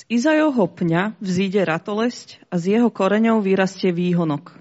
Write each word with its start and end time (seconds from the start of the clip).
Z 0.00 0.08
Izajovho 0.08 0.64
pňa 0.64 1.20
vzíde 1.20 1.60
ratolesť 1.60 2.40
a 2.48 2.56
z 2.56 2.80
jeho 2.80 2.88
koreňov 2.88 3.44
vyrastie 3.44 3.92
výhonok. 3.92 4.56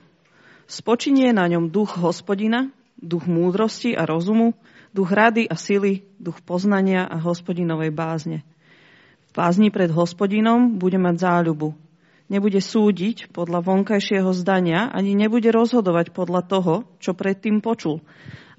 Spočinie 0.67 1.31
na 1.31 1.47
ňom 1.47 1.71
duch 1.71 1.95
hospodina, 1.95 2.67
duch 2.99 3.23
múdrosti 3.23 3.95
a 3.95 4.03
rozumu, 4.03 4.51
duch 4.91 5.07
rady 5.15 5.47
a 5.47 5.55
sily, 5.55 6.03
duch 6.19 6.43
poznania 6.43 7.07
a 7.07 7.23
hospodinovej 7.23 7.87
bázne. 7.87 8.43
V 9.31 9.39
bázni 9.39 9.71
pred 9.71 9.87
hospodinom 9.87 10.75
bude 10.75 10.99
mať 10.99 11.23
záľubu. 11.23 11.71
Nebude 12.27 12.59
súdiť 12.59 13.31
podľa 13.31 13.63
vonkajšieho 13.63 14.35
zdania, 14.35 14.91
ani 14.91 15.15
nebude 15.15 15.55
rozhodovať 15.55 16.11
podľa 16.11 16.51
toho, 16.51 16.73
čo 16.99 17.15
predtým 17.15 17.63
počul, 17.63 18.03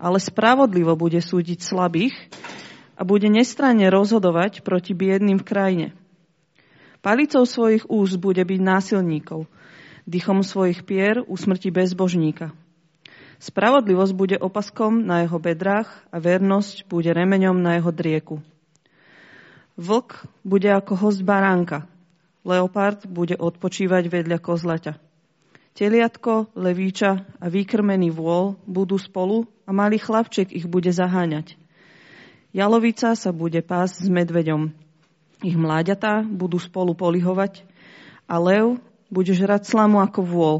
ale 0.00 0.16
spravodlivo 0.16 0.96
bude 0.96 1.20
súdiť 1.20 1.60
slabých 1.60 2.16
a 2.96 3.04
bude 3.04 3.28
nestranne 3.28 3.84
rozhodovať 3.92 4.64
proti 4.64 4.96
biedným 4.96 5.44
v 5.44 5.44
krajine. 5.44 5.88
Palicou 7.00 7.48
svojich 7.48 7.88
úst 7.88 8.20
bude 8.20 8.44
byť 8.44 8.60
násilníkov– 8.60 9.46
Dychom 10.10 10.42
svojich 10.42 10.82
pier 10.82 11.22
usmrti 11.28 11.68
bezbožníka. 11.70 12.50
Spravodlivosť 13.38 14.12
bude 14.18 14.36
opaskom 14.42 15.06
na 15.06 15.22
jeho 15.22 15.38
bedrách 15.38 15.86
a 16.12 16.18
vernosť 16.18 16.90
bude 16.90 17.14
remeňom 17.14 17.56
na 17.56 17.80
jeho 17.80 17.94
drieku. 17.94 18.36
Vlk 19.78 20.26
bude 20.44 20.68
ako 20.68 20.92
host 20.98 21.22
baránka. 21.24 21.88
Leopard 22.44 23.06
bude 23.06 23.38
odpočívať 23.38 24.10
vedľa 24.10 24.38
kozlaťa. 24.42 24.98
Teliatko, 25.78 26.52
levíča 26.58 27.24
a 27.38 27.46
vykrmený 27.46 28.10
vôl 28.12 28.58
budú 28.66 28.98
spolu 28.98 29.48
a 29.64 29.70
malý 29.70 29.96
chlapček 30.02 30.50
ich 30.52 30.66
bude 30.66 30.90
zaháňať. 30.90 31.54
Jalovica 32.50 33.14
sa 33.14 33.30
bude 33.30 33.62
pásť 33.62 34.04
s 34.04 34.08
medveďom. 34.10 34.74
Ich 35.40 35.56
mláďatá 35.56 36.20
budú 36.20 36.60
spolu 36.60 36.92
polihovať 36.92 37.64
a 38.28 38.36
lev 38.36 38.76
bude 39.08 39.32
žrať 39.32 39.66
slamu 39.66 40.04
ako 40.04 40.20
vôľ. 40.20 40.56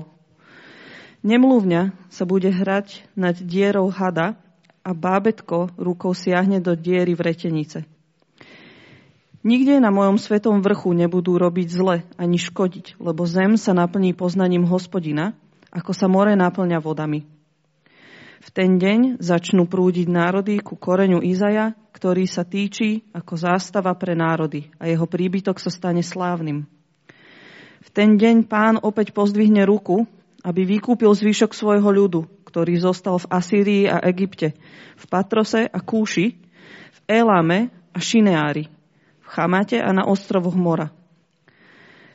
Nemluvňa 1.20 1.92
sa 2.08 2.24
bude 2.24 2.48
hrať 2.48 3.04
nad 3.12 3.36
dierou 3.36 3.92
hada 3.92 4.40
a 4.80 4.90
bábetko 4.96 5.76
rukou 5.76 6.16
siahne 6.16 6.64
do 6.64 6.72
diery 6.72 7.12
v 7.12 7.24
retenice. 7.28 7.84
Nikde 9.40 9.80
na 9.80 9.88
mojom 9.88 10.20
svetom 10.20 10.60
vrchu 10.60 10.92
nebudú 10.92 11.40
robiť 11.40 11.68
zle 11.68 11.96
ani 12.20 12.36
škodiť, 12.36 13.00
lebo 13.00 13.24
zem 13.24 13.56
sa 13.56 13.72
naplní 13.72 14.12
poznaním 14.12 14.68
hospodina, 14.68 15.32
ako 15.72 15.96
sa 15.96 16.08
more 16.08 16.32
naplňa 16.36 16.80
vodami. 16.80 17.24
V 18.40 18.48
ten 18.48 18.80
deň 18.80 19.20
začnú 19.20 19.68
prúdiť 19.68 20.08
národy 20.08 20.64
ku 20.64 20.72
koreňu 20.72 21.20
Izaja, 21.20 21.76
ktorý 21.92 22.24
sa 22.24 22.40
týči 22.48 23.04
ako 23.12 23.36
zástava 23.36 23.92
pre 23.92 24.16
národy 24.16 24.72
a 24.80 24.88
jeho 24.88 25.04
príbytok 25.04 25.60
sa 25.60 25.68
stane 25.68 26.00
slávnym. 26.00 26.64
V 27.80 27.88
ten 27.92 28.16
deň 28.16 28.48
pán 28.48 28.80
opäť 28.80 29.12
pozdvihne 29.12 29.68
ruku, 29.68 30.08
aby 30.40 30.64
vykúpil 30.64 31.12
zvyšok 31.12 31.52
svojho 31.52 31.92
ľudu, 31.92 32.20
ktorý 32.48 32.80
zostal 32.80 33.20
v 33.20 33.28
Asýrii 33.28 33.84
a 33.92 34.00
Egypte, 34.08 34.56
v 34.96 35.04
Patrose 35.04 35.68
a 35.68 35.78
Kúši, 35.84 36.32
v 36.96 36.98
Elame 37.04 37.68
a 37.92 38.00
Šineári, 38.00 38.72
v 39.20 39.28
Chamate 39.28 39.84
a 39.84 39.92
na 39.92 40.08
ostrovoch 40.08 40.56
mora. 40.56 40.88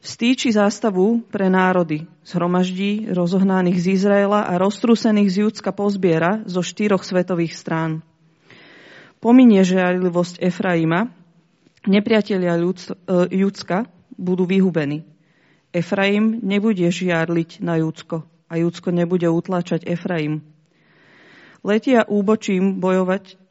Vstýči 0.05 0.53
zástavu 0.53 1.25
pre 1.33 1.49
národy, 1.49 2.05
zhromaždí 2.21 3.09
rozohnaných 3.09 3.81
z 3.81 3.85
Izraela 3.97 4.45
a 4.45 4.61
roztrúsených 4.61 5.29
z 5.33 5.35
Judska 5.41 5.73
pozbiera 5.73 6.45
zo 6.45 6.61
štyroch 6.61 7.01
svetových 7.01 7.57
strán. 7.57 8.05
Pominie 9.17 9.65
žiarlivosť 9.65 10.45
Efraima, 10.45 11.09
nepriatelia 11.89 12.53
Judska 13.33 13.89
budú 14.13 14.45
vyhubení. 14.45 15.09
Efraim 15.73 16.37
nebude 16.37 16.85
žiarliť 16.85 17.65
na 17.65 17.81
Júcko 17.81 18.29
a 18.45 18.61
Júcko 18.61 18.94
nebude 18.94 19.25
utláčať 19.25 19.89
Efraim. 19.89 20.45
Letia 21.65 22.05
úbočím 22.05 22.77
bojovať 22.77 23.41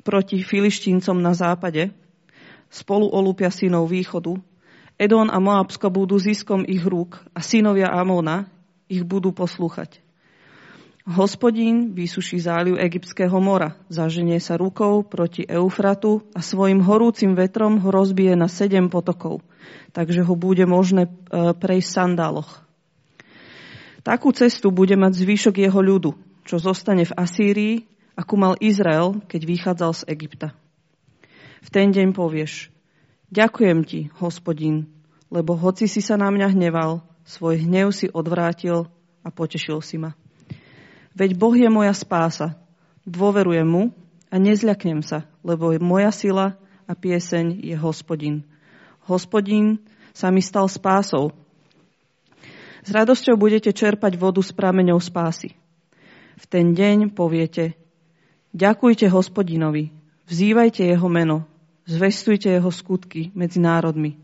proti 0.00 0.40
filištíncom 0.40 1.20
na 1.20 1.36
západe, 1.36 1.92
spolu 2.72 3.04
olúpia 3.04 3.52
synov 3.52 3.92
východu, 3.92 4.40
Edon 5.00 5.32
a 5.32 5.40
Moabsko 5.40 5.88
budú 5.88 6.20
ziskom 6.20 6.60
ich 6.68 6.84
rúk 6.84 7.24
a 7.32 7.40
synovia 7.40 7.88
Amona 7.88 8.52
ich 8.84 9.00
budú 9.00 9.32
poslúchať. 9.32 10.04
Hospodín 11.08 11.96
vysuší 11.96 12.36
záliv 12.44 12.76
Egyptského 12.76 13.40
mora, 13.40 13.80
zaženie 13.88 14.36
sa 14.36 14.60
rukou 14.60 15.00
proti 15.00 15.48
Eufratu 15.48 16.28
a 16.36 16.44
svojim 16.44 16.84
horúcim 16.84 17.32
vetrom 17.32 17.80
ho 17.80 17.88
rozbije 17.88 18.36
na 18.36 18.44
sedem 18.52 18.92
potokov, 18.92 19.40
takže 19.96 20.20
ho 20.20 20.36
bude 20.36 20.68
možné 20.68 21.08
e, 21.08 21.10
prejsť 21.56 21.88
v 21.88 21.96
sandáloch. 21.96 22.50
Takú 24.04 24.36
cestu 24.36 24.68
bude 24.68 25.00
mať 25.00 25.16
zvyšok 25.16 25.64
jeho 25.64 25.80
ľudu, 25.80 26.12
čo 26.44 26.60
zostane 26.60 27.08
v 27.08 27.16
Asýrii, 27.16 27.74
ako 28.20 28.34
mal 28.36 28.54
Izrael, 28.60 29.16
keď 29.24 29.40
vychádzal 29.48 29.92
z 29.96 30.02
Egypta. 30.12 30.52
V 31.64 31.68
ten 31.72 31.88
deň 31.88 32.12
povieš, 32.12 32.68
ďakujem 33.30 33.86
ti, 33.86 34.10
hospodín, 34.18 34.90
lebo 35.30 35.54
hoci 35.54 35.86
si 35.86 36.02
sa 36.02 36.18
na 36.18 36.28
mňa 36.30 36.52
hneval, 36.54 37.02
svoj 37.22 37.62
hnev 37.62 37.94
si 37.94 38.10
odvrátil 38.10 38.90
a 39.22 39.28
potešil 39.30 39.78
si 39.80 39.96
ma. 39.96 40.18
Veď 41.14 41.34
Boh 41.38 41.54
je 41.54 41.66
moja 41.66 41.94
spása. 41.94 42.58
Dôverujem 43.02 43.66
mu 43.66 43.90
a 44.30 44.36
nezľaknem 44.38 45.02
sa, 45.02 45.26
lebo 45.42 45.74
moja 45.82 46.14
sila 46.14 46.54
a 46.86 46.92
pieseň 46.94 47.58
je 47.62 47.74
hospodin. 47.74 48.46
Hospodin 49.06 49.82
sa 50.14 50.30
mi 50.30 50.42
stal 50.42 50.70
spásou. 50.70 51.34
S 52.80 52.88
radosťou 52.94 53.36
budete 53.36 53.74
čerpať 53.74 54.16
vodu 54.16 54.40
s 54.40 54.54
prameňou 54.54 55.02
spásy. 55.02 55.58
V 56.40 56.44
ten 56.48 56.72
deň 56.72 57.12
poviete, 57.12 57.76
ďakujte 58.56 59.10
hospodinovi, 59.12 59.92
vzývajte 60.30 60.88
jeho 60.88 61.08
meno, 61.10 61.49
zvestujte 61.90 62.46
jeho 62.46 62.70
skutky 62.70 63.34
medzi 63.34 63.58
národmi. 63.58 64.14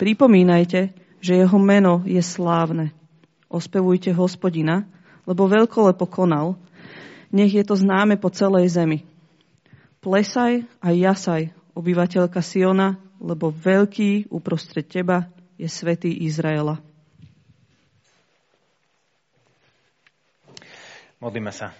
Pripomínajte, 0.00 0.96
že 1.20 1.32
jeho 1.36 1.58
meno 1.60 2.00
je 2.08 2.20
slávne. 2.24 2.96
Ospevujte 3.52 4.10
hospodina, 4.16 4.88
lebo 5.28 5.44
veľkolepo 5.44 6.08
konal, 6.08 6.56
nech 7.28 7.52
je 7.52 7.64
to 7.64 7.76
známe 7.76 8.16
po 8.16 8.32
celej 8.32 8.72
zemi. 8.72 9.04
Plesaj 10.00 10.64
a 10.80 10.88
jasaj, 10.92 11.52
obyvateľka 11.76 12.40
Siona, 12.44 13.00
lebo 13.20 13.48
veľký 13.52 14.28
uprostred 14.28 14.84
teba 14.84 15.28
je 15.56 15.68
svätý 15.70 16.12
Izraela. 16.24 16.80
Modlíme 21.24 21.48
sa. 21.48 21.72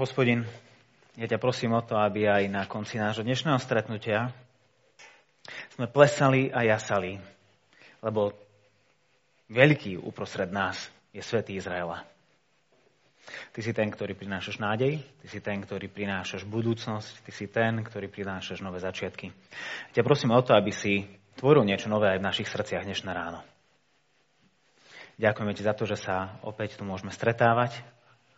Hospodin, 0.00 0.48
ja 1.18 1.26
ťa 1.26 1.42
prosím 1.42 1.74
o 1.74 1.82
to, 1.82 1.98
aby 1.98 2.30
aj 2.30 2.44
na 2.46 2.62
konci 2.70 3.00
nášho 3.00 3.26
dnešného 3.26 3.58
stretnutia 3.58 4.30
sme 5.74 5.90
plesali 5.90 6.54
a 6.54 6.62
jasali, 6.62 7.18
lebo 7.98 8.30
veľký 9.50 9.98
uprostred 9.98 10.54
nás 10.54 10.78
je 11.10 11.18
svätý 11.18 11.58
Izraela. 11.58 12.06
Ty 13.50 13.60
si 13.62 13.70
ten, 13.74 13.90
ktorý 13.90 14.14
prinášaš 14.14 14.58
nádej, 14.58 15.02
ty 15.22 15.26
si 15.26 15.38
ten, 15.42 15.62
ktorý 15.62 15.90
prinášaš 15.90 16.46
budúcnosť, 16.46 17.26
ty 17.26 17.30
si 17.34 17.46
ten, 17.50 17.82
ktorý 17.82 18.10
prinášaš 18.10 18.62
nové 18.62 18.82
začiatky. 18.82 19.30
Ťa 19.94 20.02
prosím 20.06 20.34
o 20.34 20.42
to, 20.42 20.54
aby 20.54 20.70
si 20.74 21.06
tvoril 21.38 21.66
niečo 21.66 21.90
nové 21.90 22.10
aj 22.10 22.18
v 22.18 22.26
našich 22.26 22.48
srdciach 22.50 22.86
dnešné 22.86 23.10
ráno. 23.10 23.42
Ďakujeme 25.20 25.52
ti 25.52 25.62
za 25.62 25.76
to, 25.76 25.84
že 25.84 26.00
sa 26.00 26.40
opäť 26.42 26.80
tu 26.80 26.88
môžeme 26.88 27.12
stretávať 27.12 27.76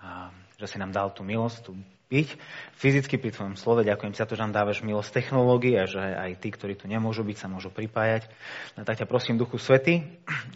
a 0.03 0.35
že 0.63 0.71
si 0.71 0.79
nám 0.79 0.95
dal 0.95 1.11
tú 1.11 1.27
milosť, 1.27 1.59
tú 1.67 1.75
byť 2.13 2.29
fyzicky 2.77 3.17
pri 3.17 3.33
tvojom 3.33 3.57
slove. 3.57 3.89
Ďakujem 3.89 4.13
za 4.13 4.29
to, 4.29 4.37
že 4.37 4.45
nám 4.45 4.53
dávaš 4.53 4.85
milosť 4.85 5.11
technológie 5.17 5.81
a 5.81 5.89
že 5.89 5.97
aj 5.99 6.45
tí, 6.45 6.53
ktorí 6.53 6.77
tu 6.77 6.85
nemôžu 6.85 7.25
byť, 7.25 7.37
sa 7.41 7.49
môžu 7.49 7.73
pripájať. 7.73 8.29
No, 8.77 8.85
tak 8.85 9.01
ťa 9.01 9.09
prosím, 9.09 9.41
Duchu 9.41 9.57
Svety, 9.57 10.05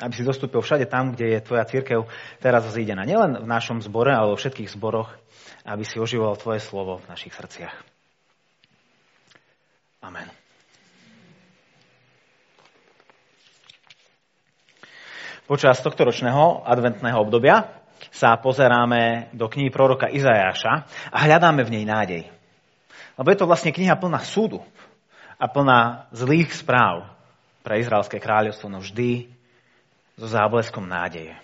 aby 0.04 0.12
si 0.12 0.20
dostúpil 0.20 0.60
všade 0.60 0.84
tam, 0.84 1.16
kde 1.16 1.32
je 1.32 1.40
tvoja 1.40 1.64
církev 1.64 2.04
teraz 2.44 2.68
zídená. 2.68 3.08
Nielen 3.08 3.40
v 3.40 3.48
našom 3.48 3.80
zbore, 3.80 4.12
ale 4.12 4.30
vo 4.30 4.36
všetkých 4.36 4.68
zboroch, 4.76 5.08
aby 5.64 5.82
si 5.82 5.96
oživoval 5.96 6.36
tvoje 6.36 6.60
slovo 6.60 7.00
v 7.00 7.08
našich 7.08 7.32
srdciach. 7.32 7.74
Amen. 10.04 10.28
Počas 15.46 15.78
tohto 15.78 16.02
ročného 16.04 16.66
adventného 16.66 17.22
obdobia 17.22 17.85
sa 18.12 18.36
pozeráme 18.36 19.32
do 19.32 19.46
knihy 19.50 19.68
proroka 19.68 20.08
Izajáša 20.08 20.72
a 21.12 21.16
hľadáme 21.24 21.62
v 21.64 21.72
nej 21.80 21.84
nádej. 21.84 22.22
Lebo 23.16 23.28
je 23.32 23.38
to 23.38 23.48
vlastne 23.48 23.72
kniha 23.72 23.96
plná 23.96 24.20
súdu 24.24 24.60
a 25.36 25.44
plná 25.48 26.08
zlých 26.12 26.52
správ 26.52 27.08
pre 27.64 27.80
Izraelské 27.80 28.20
kráľovstvo, 28.22 28.68
no 28.68 28.78
vždy 28.80 29.26
so 30.16 30.26
zábleskom 30.28 30.84
nádeje. 30.84 31.36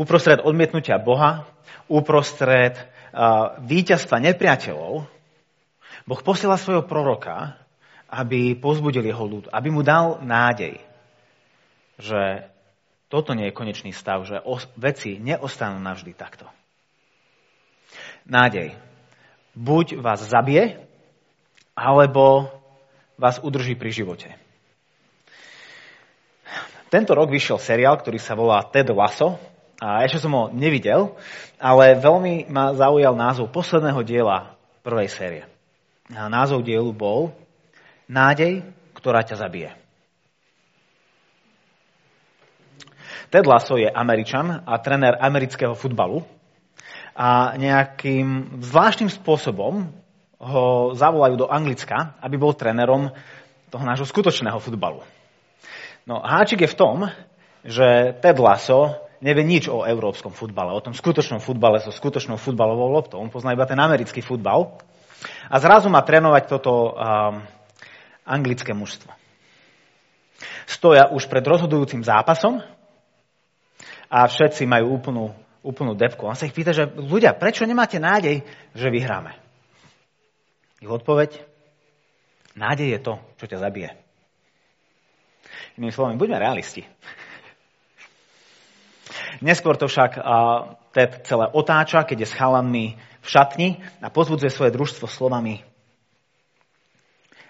Uprostred 0.00 0.40
odmietnutia 0.40 0.96
Boha, 0.96 1.44
uprostred 1.90 2.76
uh, 2.76 3.58
víťazstva 3.60 4.22
nepriateľov, 4.22 5.04
Boh 6.06 6.20
posiela 6.22 6.54
svojho 6.54 6.86
proroka, 6.86 7.58
aby 8.06 8.54
pozbudil 8.54 9.02
jeho 9.02 9.26
ľud, 9.26 9.44
aby 9.50 9.68
mu 9.74 9.82
dal 9.82 10.22
nádej, 10.22 10.78
že 11.98 12.46
toto 13.06 13.34
nie 13.34 13.50
je 13.50 13.56
konečný 13.56 13.94
stav, 13.94 14.26
že 14.26 14.42
veci 14.74 15.22
neostanú 15.22 15.78
navždy 15.78 16.12
takto. 16.14 16.46
Nádej. 18.26 18.74
Buď 19.56 20.02
vás 20.02 20.20
zabije, 20.26 20.82
alebo 21.72 22.50
vás 23.16 23.38
udrží 23.40 23.78
pri 23.78 23.90
živote. 23.94 24.28
Tento 26.90 27.14
rok 27.14 27.30
vyšiel 27.30 27.58
seriál, 27.58 27.98
ktorý 27.98 28.18
sa 28.18 28.38
volá 28.38 28.62
Ted 28.66 28.90
Lasso. 28.90 29.38
A 29.76 30.00
ešte 30.08 30.24
som 30.24 30.32
ho 30.32 30.44
nevidel, 30.48 31.12
ale 31.60 32.00
veľmi 32.00 32.48
ma 32.48 32.72
zaujal 32.72 33.12
názov 33.12 33.52
posledného 33.52 34.00
diela 34.08 34.56
prvej 34.80 35.08
série. 35.12 35.44
A 36.16 36.32
názov 36.32 36.64
dielu 36.64 36.88
bol 36.96 37.36
Nádej, 38.06 38.62
ktorá 38.94 39.26
ťa 39.26 39.36
zabije. 39.42 39.74
Ted 43.26 43.46
Lasso 43.46 43.74
je 43.74 43.90
Američan 43.90 44.62
a 44.62 44.78
trenér 44.78 45.18
amerického 45.18 45.74
futbalu 45.74 46.22
a 47.16 47.56
nejakým 47.58 48.60
zvláštnym 48.62 49.10
spôsobom 49.10 49.90
ho 50.36 50.92
zavolajú 50.92 51.34
do 51.34 51.50
Anglicka, 51.50 52.20
aby 52.20 52.36
bol 52.36 52.52
trénerom 52.52 53.08
toho 53.72 53.84
nášho 53.84 54.04
skutočného 54.04 54.60
futbalu. 54.60 55.00
No 56.06 56.22
háčik 56.22 56.62
je 56.62 56.70
v 56.70 56.78
tom, 56.78 56.96
že 57.66 58.14
Ted 58.22 58.38
Lasso 58.38 59.02
nevie 59.18 59.42
nič 59.42 59.66
o 59.66 59.82
európskom 59.82 60.30
futbale, 60.30 60.70
o 60.70 60.84
tom 60.84 60.94
skutočnom 60.94 61.42
futbale 61.42 61.82
so 61.82 61.90
skutočnou 61.90 62.38
futbalovou 62.38 62.92
loptou. 62.92 63.18
On 63.18 63.32
pozná 63.32 63.56
iba 63.56 63.66
ten 63.66 63.80
americký 63.80 64.22
futbal. 64.22 64.78
A 65.50 65.56
zrazu 65.58 65.88
má 65.88 66.04
trénovať 66.04 66.44
toto 66.46 66.92
um, 66.92 67.42
anglické 68.22 68.76
mužstvo. 68.76 69.10
Stoja 70.68 71.08
už 71.08 71.26
pred 71.32 71.42
rozhodujúcim 71.42 72.04
zápasom 72.04 72.60
a 74.06 74.26
všetci 74.26 74.66
majú 74.68 74.96
úplnú, 74.96 75.34
úplnú 75.62 75.98
depku. 75.98 76.26
On 76.26 76.36
sa 76.38 76.46
ich 76.46 76.54
pýta, 76.56 76.70
že 76.70 76.86
ľudia, 76.86 77.34
prečo 77.34 77.66
nemáte 77.66 77.98
nádej, 77.98 78.46
že 78.72 78.88
vyhráme? 78.88 79.34
Ich 80.78 80.90
odpoveď, 80.90 81.40
nádej 82.54 82.96
je 82.96 83.00
to, 83.02 83.14
čo 83.40 83.44
ťa 83.50 83.58
zabije. 83.62 83.90
Inými 85.76 85.92
slovami, 85.92 86.16
buďme 86.16 86.40
realisti. 86.40 86.84
Neskôr 89.44 89.76
to 89.76 89.88
však 89.88 90.16
Ted 90.96 91.28
celé 91.28 91.46
otáča, 91.52 92.08
keď 92.08 92.24
je 92.24 92.28
s 92.28 92.38
chalanmi 92.38 92.96
v 92.96 93.28
šatni 93.28 93.68
a 94.00 94.08
pozbudzuje 94.08 94.48
svoje 94.48 94.72
družstvo 94.72 95.04
slovami 95.04 95.60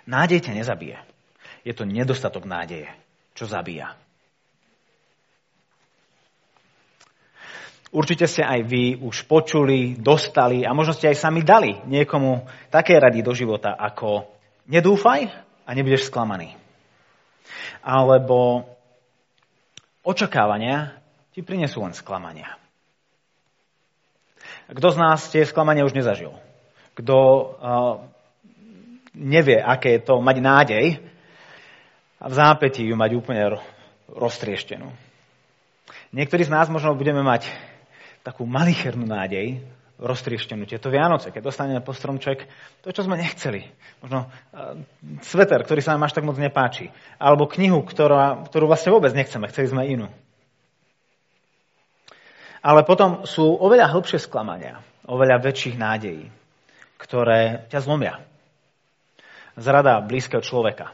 Nádej 0.07 0.47
ťa 0.47 0.53
nezabije. 0.55 0.99
Je 1.67 1.75
to 1.75 1.83
nedostatok 1.83 2.47
nádeje, 2.47 2.87
čo 3.35 3.51
zabíja. 3.51 3.99
Určite 7.97 8.29
ste 8.29 8.45
aj 8.45 8.61
vy 8.69 9.01
už 9.01 9.25
počuli, 9.25 9.97
dostali 9.97 10.69
a 10.69 10.77
možno 10.77 10.93
ste 10.93 11.09
aj 11.09 11.17
sami 11.17 11.41
dali 11.41 11.81
niekomu 11.89 12.45
také 12.69 13.01
rady 13.01 13.25
do 13.25 13.33
života 13.33 13.73
ako 13.73 14.29
nedúfaj 14.69 15.25
a 15.65 15.71
nebudeš 15.73 16.13
sklamaný 16.13 16.67
alebo 17.87 18.67
očakávania 20.03 20.99
ti 21.31 21.47
prinesú 21.47 21.87
len 21.87 21.95
sklamania. 21.95 22.59
Kto 24.67 24.89
z 24.91 24.99
nás 24.99 25.31
tie 25.31 25.47
sklamania 25.47 25.87
už 25.87 25.95
nezažil? 25.95 26.35
Kto 26.99 27.15
uh, 27.15 27.95
nevie, 29.15 29.63
aké 29.63 30.01
je 30.01 30.03
to 30.03 30.19
mať 30.19 30.37
nádej 30.43 30.85
a 32.19 32.27
v 32.27 32.35
zápätí 32.35 32.83
ju 32.83 32.99
mať 32.99 33.11
úplne 33.15 33.63
roztrieštenú. 34.11 34.91
Niektorí 36.11 36.43
z 36.43 36.51
nás 36.51 36.67
možno 36.67 36.99
budeme 36.99 37.23
mať 37.23 37.47
takú 38.27 38.43
malichernú 38.43 39.07
nádej, 39.07 39.63
roztrieštenú 39.97 40.67
tieto 40.67 40.91
Vianoce, 40.91 41.31
keď 41.31 41.47
dostaneme 41.47 41.81
po 41.81 41.95
stromček 41.95 42.45
to, 42.83 42.91
čo 42.91 43.07
sme 43.07 43.17
nechceli. 43.17 43.71
Možno 44.03 44.27
uh, 44.29 44.77
sveter, 45.23 45.63
ktorý 45.63 45.81
sa 45.81 45.95
nám 45.95 46.11
až 46.11 46.19
tak 46.19 46.27
moc 46.27 46.37
nepáči. 46.37 46.93
Alebo 47.17 47.49
knihu, 47.49 47.81
ktorá, 47.87 48.45
ktorú 48.51 48.69
vlastne 48.69 48.93
vôbec 48.93 49.15
nechceme, 49.15 49.49
chceli 49.49 49.71
sme 49.71 49.83
inú. 49.89 50.07
Ale 52.61 52.83
potom 52.83 53.23
sú 53.25 53.47
oveľa 53.47 53.95
hĺbšie 53.95 54.21
sklamania, 54.27 54.83
oveľa 55.07 55.39
väčších 55.39 55.79
nádejí, 55.79 56.29
ktoré 56.99 57.71
ťa 57.71 57.79
zlomia. 57.79 58.21
Zrada 59.55 60.03
blízkeho 60.03 60.43
človeka. 60.43 60.93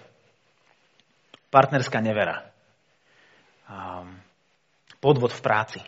Partnerská 1.49 1.99
nevera. 1.99 2.45
Podvod 5.01 5.33
v 5.35 5.43
práci 5.43 5.81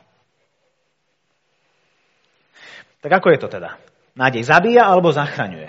Tak 3.05 3.21
ako 3.21 3.37
je 3.37 3.39
to 3.45 3.49
teda? 3.53 3.77
Nádej 4.17 4.49
zabíja 4.49 4.89
alebo 4.89 5.13
zachraňuje? 5.13 5.69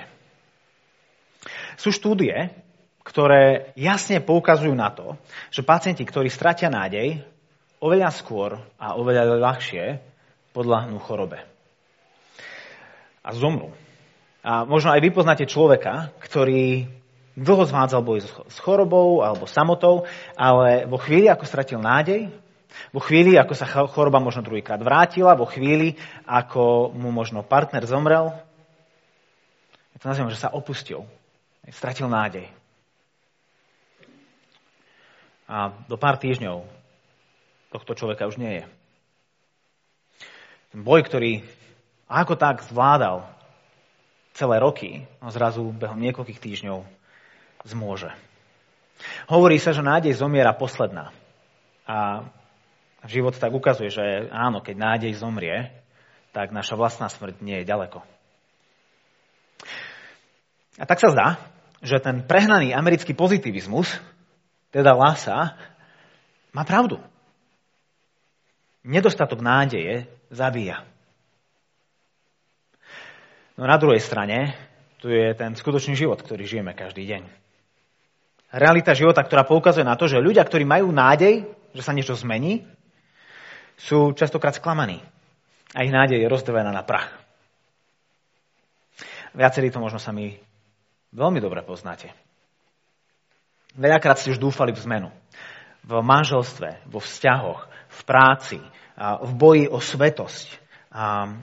Sú 1.76 1.92
štúdie, 1.92 2.56
ktoré 3.04 3.76
jasne 3.76 4.24
poukazujú 4.24 4.72
na 4.72 4.88
to, 4.96 5.20
že 5.52 5.68
pacienti, 5.68 6.08
ktorí 6.08 6.32
stratia 6.32 6.72
nádej, 6.72 7.28
oveľa 7.84 8.16
skôr 8.16 8.64
a 8.80 8.96
oveľa 8.96 9.36
ľahšie 9.36 10.00
podľahnú 10.56 10.96
chorobe. 11.04 11.44
A 13.20 13.36
zomrú. 13.36 13.76
A 14.40 14.64
možno 14.64 14.96
aj 14.96 15.04
vy 15.04 15.12
poznáte 15.12 15.44
človeka, 15.44 16.16
ktorý 16.24 16.88
dlho 17.36 17.68
zvádzal 17.68 18.00
boj 18.00 18.24
s 18.48 18.58
chorobou 18.64 19.20
alebo 19.20 19.44
samotou, 19.44 20.08
ale 20.40 20.88
vo 20.88 20.96
chvíli, 20.96 21.28
ako 21.28 21.44
stratil 21.44 21.84
nádej, 21.84 22.32
vo 22.92 23.02
chvíli, 23.04 23.38
ako 23.40 23.54
sa 23.56 23.68
choroba 23.68 24.20
možno 24.24 24.44
druhýkrát 24.46 24.80
vrátila, 24.80 25.38
vo 25.38 25.48
chvíli, 25.48 25.96
ako 26.28 26.92
mu 26.96 27.12
možno 27.12 27.44
partner 27.44 27.84
zomrel, 27.88 28.34
ja 29.96 29.98
to 30.04 30.12
nazývam, 30.12 30.34
že 30.34 30.44
sa 30.44 30.52
opustil, 30.52 31.08
stratil 31.72 32.12
nádej. 32.12 32.52
A 35.48 35.72
do 35.88 35.96
pár 35.96 36.20
týždňov 36.20 36.68
tohto 37.72 37.96
človeka 37.96 38.28
už 38.28 38.36
nie 38.36 38.60
je. 38.60 38.66
Ten 40.76 40.82
boj, 40.84 41.06
ktorý 41.08 41.46
ako 42.12 42.36
tak 42.36 42.66
zvládal 42.68 43.24
celé 44.36 44.60
roky, 44.60 45.08
no 45.24 45.32
zrazu 45.32 45.64
behom 45.72 45.96
niekoľkých 46.02 46.44
týždňov 46.44 46.84
zmôže. 47.66 48.12
Hovorí 49.32 49.56
sa, 49.58 49.72
že 49.72 49.80
nádej 49.80 50.20
zomiera 50.20 50.52
posledná. 50.52 51.16
A 51.88 52.28
život 53.08 53.38
tak 53.38 53.54
ukazuje, 53.54 53.90
že 53.90 54.30
áno, 54.30 54.62
keď 54.62 54.76
nádej 54.76 55.14
zomrie, 55.18 55.72
tak 56.36 56.52
naša 56.52 56.76
vlastná 56.76 57.08
smrť 57.08 57.40
nie 57.40 57.64
je 57.64 57.70
ďaleko. 57.70 58.04
A 60.76 60.84
tak 60.84 61.00
sa 61.00 61.14
zdá, 61.16 61.28
že 61.80 62.04
ten 62.04 62.28
prehnaný 62.28 62.76
americký 62.76 63.16
pozitivizmus, 63.16 63.88
teda 64.76 64.92
Lasa, 64.92 65.56
má 66.52 66.68
pravdu. 66.68 67.00
Nedostatok 68.84 69.40
nádeje 69.40 70.12
zabíja. 70.28 70.84
No 73.56 73.64
na 73.64 73.80
druhej 73.80 74.04
strane, 74.04 74.52
tu 75.00 75.08
je 75.08 75.32
ten 75.32 75.56
skutočný 75.56 75.96
život, 75.96 76.20
ktorý 76.20 76.44
žijeme 76.44 76.76
každý 76.76 77.08
deň. 77.08 77.24
Realita 78.52 78.92
života, 78.92 79.24
ktorá 79.24 79.48
poukazuje 79.48 79.88
na 79.88 79.96
to, 79.96 80.12
že 80.12 80.20
ľudia, 80.24 80.44
ktorí 80.44 80.68
majú 80.68 80.92
nádej, 80.92 81.48
že 81.72 81.82
sa 81.84 81.96
niečo 81.96 82.16
zmení, 82.20 82.68
sú 83.76 84.16
častokrát 84.16 84.56
sklamaní 84.56 85.04
a 85.76 85.84
ich 85.84 85.92
nádej 85.92 86.24
je 86.24 86.32
rozdelená 86.32 86.72
na 86.72 86.84
prach. 86.88 87.12
Viacerí 89.36 89.68
to 89.68 89.84
možno 89.84 90.00
sami 90.00 90.40
veľmi 91.12 91.44
dobre 91.44 91.60
poznáte. 91.62 92.12
Veľakrát 93.76 94.16
ste 94.16 94.32
už 94.32 94.40
dúfali 94.40 94.72
v 94.72 94.84
zmenu. 94.88 95.10
V 95.84 95.92
manželstve, 96.00 96.88
vo 96.88 97.04
vzťahoch, 97.04 97.68
v 97.68 98.02
práci, 98.08 98.58
v 98.96 99.32
boji 99.36 99.68
o 99.68 99.84
svetosť, 99.84 100.48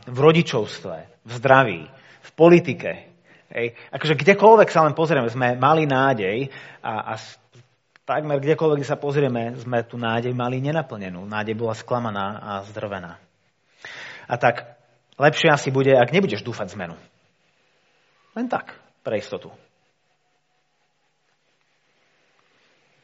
v 0.09 0.19
rodičovstve, 0.19 0.97
v 1.29 1.31
zdraví, 1.37 1.83
v 2.25 2.31
politike. 2.33 2.91
Hej. 3.53 3.77
Akože 3.93 4.17
kdekoľvek 4.17 4.69
sa 4.73 4.89
len 4.89 4.97
pozrieme, 4.97 5.29
sme 5.29 5.61
mali 5.61 5.85
nádej 5.85 6.49
a, 6.81 7.13
a 7.13 7.21
takmer 8.05 8.43
kdekoľvek, 8.43 8.79
kde 8.83 8.89
sa 8.89 8.99
pozrieme, 8.99 9.55
sme 9.59 9.87
tu 9.87 9.99
nádej 9.99 10.35
mali 10.35 10.59
nenaplnenú. 10.59 11.23
Nádej 11.27 11.55
bola 11.55 11.75
sklamaná 11.77 12.39
a 12.43 12.51
zdrvená. 12.67 13.19
A 14.27 14.35
tak 14.39 14.79
lepšie 15.19 15.51
asi 15.51 15.71
bude, 15.71 15.95
ak 15.95 16.11
nebudeš 16.11 16.43
dúfať 16.43 16.75
zmenu. 16.75 16.99
Len 18.33 18.47
tak, 18.49 18.75
pre 19.05 19.21
istotu. 19.21 19.53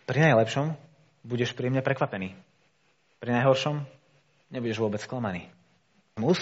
Pri 0.08 0.24
najlepšom 0.24 0.72
budeš 1.20 1.52
príjemne 1.52 1.84
prekvapený. 1.84 2.32
Pri 3.20 3.30
najhoršom 3.34 3.84
nebudeš 4.48 4.80
vôbec 4.80 5.04
sklamaný. 5.04 5.52
Mus, 6.16 6.40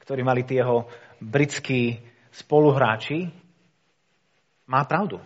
ktorý 0.00 0.24
mali 0.24 0.40
tí 0.40 0.56
jeho 0.56 0.88
britskí 1.20 2.00
spoluhráči, 2.32 3.28
má 4.64 4.88
pravdu. 4.88 5.20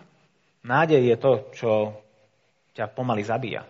Nádej 0.67 1.15
je 1.15 1.15
to, 1.15 1.31
čo 1.55 1.69
ťa 2.79 2.95
pomaly 2.95 3.27
zabíja. 3.27 3.67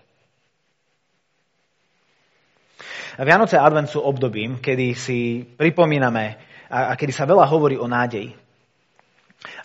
Vianoce 3.20 3.60
a 3.60 3.66
advent 3.66 3.90
sú 3.90 4.00
obdobím, 4.00 4.62
kedy 4.62 4.96
si 4.96 5.44
pripomíname 5.44 6.40
a, 6.70 6.96
kedy 6.96 7.12
sa 7.12 7.28
veľa 7.28 7.50
hovorí 7.50 7.76
o 7.76 7.90
nádeji. 7.90 8.32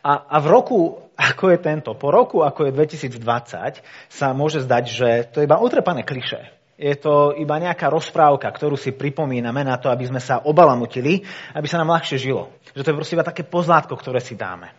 A, 0.02 0.26
a 0.26 0.36
v 0.40 0.46
roku, 0.48 0.78
ako 1.14 1.44
je 1.54 1.58
tento, 1.60 1.90
po 1.94 2.10
roku, 2.10 2.42
ako 2.42 2.66
je 2.66 2.72
2020, 2.72 3.84
sa 4.10 4.26
môže 4.34 4.64
zdať, 4.64 4.84
že 4.88 5.08
to 5.30 5.38
je 5.38 5.46
iba 5.46 5.60
utrepané 5.60 6.02
kliše. 6.02 6.50
Je 6.74 6.98
to 6.98 7.30
iba 7.38 7.54
nejaká 7.62 7.86
rozprávka, 7.86 8.50
ktorú 8.50 8.74
si 8.74 8.90
pripomíname 8.90 9.62
na 9.62 9.78
to, 9.78 9.86
aby 9.86 10.10
sme 10.10 10.18
sa 10.18 10.42
obalamutili, 10.42 11.22
aby 11.54 11.66
sa 11.70 11.78
nám 11.78 11.94
ľahšie 11.94 12.18
žilo. 12.18 12.50
Že 12.74 12.82
to 12.82 12.90
je 12.90 12.98
proste 12.98 13.14
iba 13.14 13.22
také 13.22 13.46
pozlátko, 13.46 13.94
ktoré 13.94 14.18
si 14.18 14.34
dáme 14.34 14.74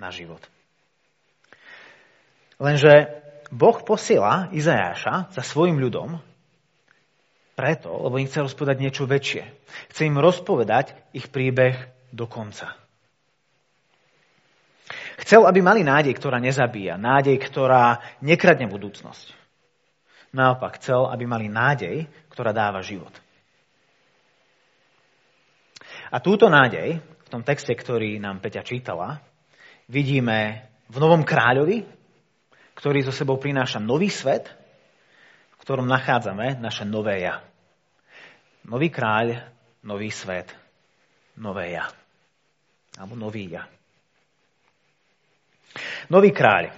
na 0.00 0.08
život. 0.08 0.40
Lenže 2.56 3.27
Boh 3.48 3.78
posiela 3.80 4.52
Izajáša 4.52 5.32
za 5.32 5.42
svojim 5.42 5.80
ľudom 5.80 6.20
preto, 7.58 7.90
lebo 7.90 8.22
im 8.22 8.30
chce 8.30 8.46
rozpovedať 8.46 8.76
niečo 8.78 9.04
väčšie. 9.08 9.42
Chce 9.90 10.02
im 10.06 10.22
rozpovedať 10.22 10.94
ich 11.10 11.26
príbeh 11.26 11.74
do 12.14 12.30
konca. 12.30 12.78
Chcel, 15.18 15.42
aby 15.42 15.58
mali 15.58 15.82
nádej, 15.82 16.14
ktorá 16.14 16.38
nezabíja, 16.38 16.94
nádej, 16.94 17.34
ktorá 17.42 17.98
nekradne 18.22 18.70
budúcnosť. 18.70 19.34
Naopak, 20.30 20.78
chcel, 20.78 21.10
aby 21.10 21.26
mali 21.26 21.50
nádej, 21.50 22.06
ktorá 22.30 22.54
dáva 22.54 22.78
život. 22.84 23.10
A 26.14 26.22
túto 26.22 26.46
nádej, 26.46 27.02
v 27.02 27.28
tom 27.28 27.42
texte, 27.42 27.74
ktorý 27.74 28.22
nám 28.22 28.40
Peťa 28.40 28.62
čítala, 28.64 29.20
vidíme 29.90 30.70
v 30.88 30.96
novom 30.96 31.26
kráľovi, 31.26 31.97
ktorý 32.78 33.02
zo 33.02 33.10
sebou 33.10 33.42
prináša 33.42 33.82
nový 33.82 34.06
svet, 34.06 34.46
v 35.50 35.56
ktorom 35.66 35.90
nachádzame 35.90 36.62
naše 36.62 36.86
nové 36.86 37.26
ja. 37.26 37.42
Nový 38.62 38.86
kráľ, 38.86 39.50
nový 39.82 40.14
svet, 40.14 40.54
nové 41.34 41.74
ja. 41.74 41.90
Alebo 42.94 43.18
nový 43.18 43.50
ja. 43.50 43.66
Nový 46.06 46.30
kráľ. 46.30 46.70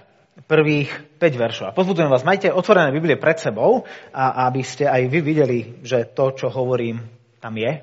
Prvých 0.49 1.19
5 1.21 1.37
veršov. 1.37 1.65
A 1.69 1.75
pozbudzujem 1.75 2.09
vás, 2.09 2.25
majte 2.25 2.49
otvorené 2.49 2.89
Biblie 2.89 3.19
pred 3.19 3.37
sebou, 3.37 3.85
a 4.09 4.49
aby 4.49 4.65
ste 4.65 4.89
aj 4.89 5.05
vy 5.05 5.19
videli, 5.21 5.59
že 5.85 6.09
to, 6.17 6.33
čo 6.33 6.47
hovorím, 6.49 6.97
tam 7.37 7.53
je. 7.61 7.77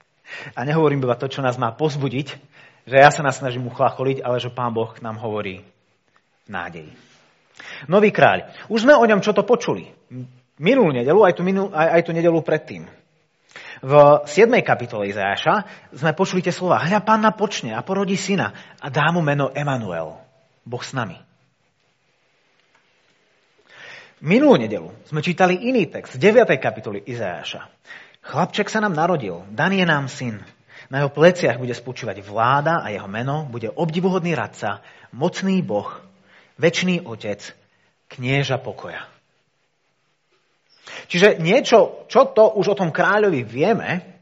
A 0.58 0.62
nehovorím 0.62 1.02
iba 1.02 1.18
to, 1.18 1.26
čo 1.26 1.42
nás 1.42 1.58
má 1.58 1.74
pozbudiť, 1.74 2.38
že 2.86 2.96
ja 2.96 3.10
sa 3.10 3.22
nás 3.26 3.38
snažím 3.38 3.66
uchlacholiť, 3.66 4.22
ale 4.22 4.38
že 4.38 4.54
Pán 4.54 4.70
Boh 4.70 4.94
nám 5.02 5.18
hovorí 5.18 5.62
v 6.46 6.48
nádeji. 6.48 7.09
Nový 7.88 8.10
kráľ. 8.12 8.50
Už 8.68 8.84
sme 8.84 8.96
o 8.96 9.04
ňom 9.04 9.24
čo 9.24 9.32
to 9.32 9.46
počuli. 9.46 9.90
Minulú 10.60 10.92
nedelu, 10.92 11.20
aj 11.24 11.34
tú, 11.36 11.42
minul, 11.42 11.72
aj, 11.72 11.88
aj 12.00 12.02
tú 12.04 12.12
nedelu 12.12 12.38
predtým. 12.44 12.84
V 13.80 13.92
7. 14.28 14.52
kapitole 14.60 15.08
Izajaša 15.08 15.88
sme 15.96 16.12
počuli 16.12 16.44
tie 16.44 16.52
slova. 16.52 16.84
Hľa, 16.84 17.00
pána 17.00 17.32
počne 17.32 17.72
a 17.72 17.80
porodí 17.80 18.20
syna 18.20 18.52
a 18.76 18.92
dá 18.92 19.08
mu 19.08 19.24
meno 19.24 19.48
Emanuel. 19.56 20.20
Boh 20.68 20.84
s 20.84 20.92
nami. 20.92 21.16
Minulú 24.20 24.60
nedelu 24.60 24.92
sme 25.08 25.24
čítali 25.24 25.56
iný 25.56 25.88
text 25.88 26.20
z 26.20 26.20
9. 26.20 26.44
kapitoly 26.60 27.00
Izajaša. 27.08 27.64
Chlapček 28.20 28.68
sa 28.68 28.84
nám 28.84 28.92
narodil, 28.92 29.48
dan 29.48 29.72
je 29.72 29.80
nám 29.88 30.12
syn. 30.12 30.44
Na 30.92 31.00
jeho 31.00 31.08
pleciach 31.08 31.56
bude 31.56 31.72
spočívať 31.72 32.20
vláda 32.20 32.84
a 32.84 32.92
jeho 32.92 33.08
meno 33.08 33.48
bude 33.48 33.72
obdivuhodný 33.72 34.36
radca, 34.36 34.84
mocný 35.16 35.64
boh, 35.64 35.88
väčší 36.60 37.00
otec, 37.08 37.40
knieža 38.12 38.60
pokoja. 38.60 39.08
Čiže 41.08 41.40
niečo, 41.40 42.04
čo 42.06 42.28
to 42.30 42.54
už 42.60 42.76
o 42.76 42.78
tom 42.78 42.92
kráľovi 42.92 43.42
vieme, 43.42 44.20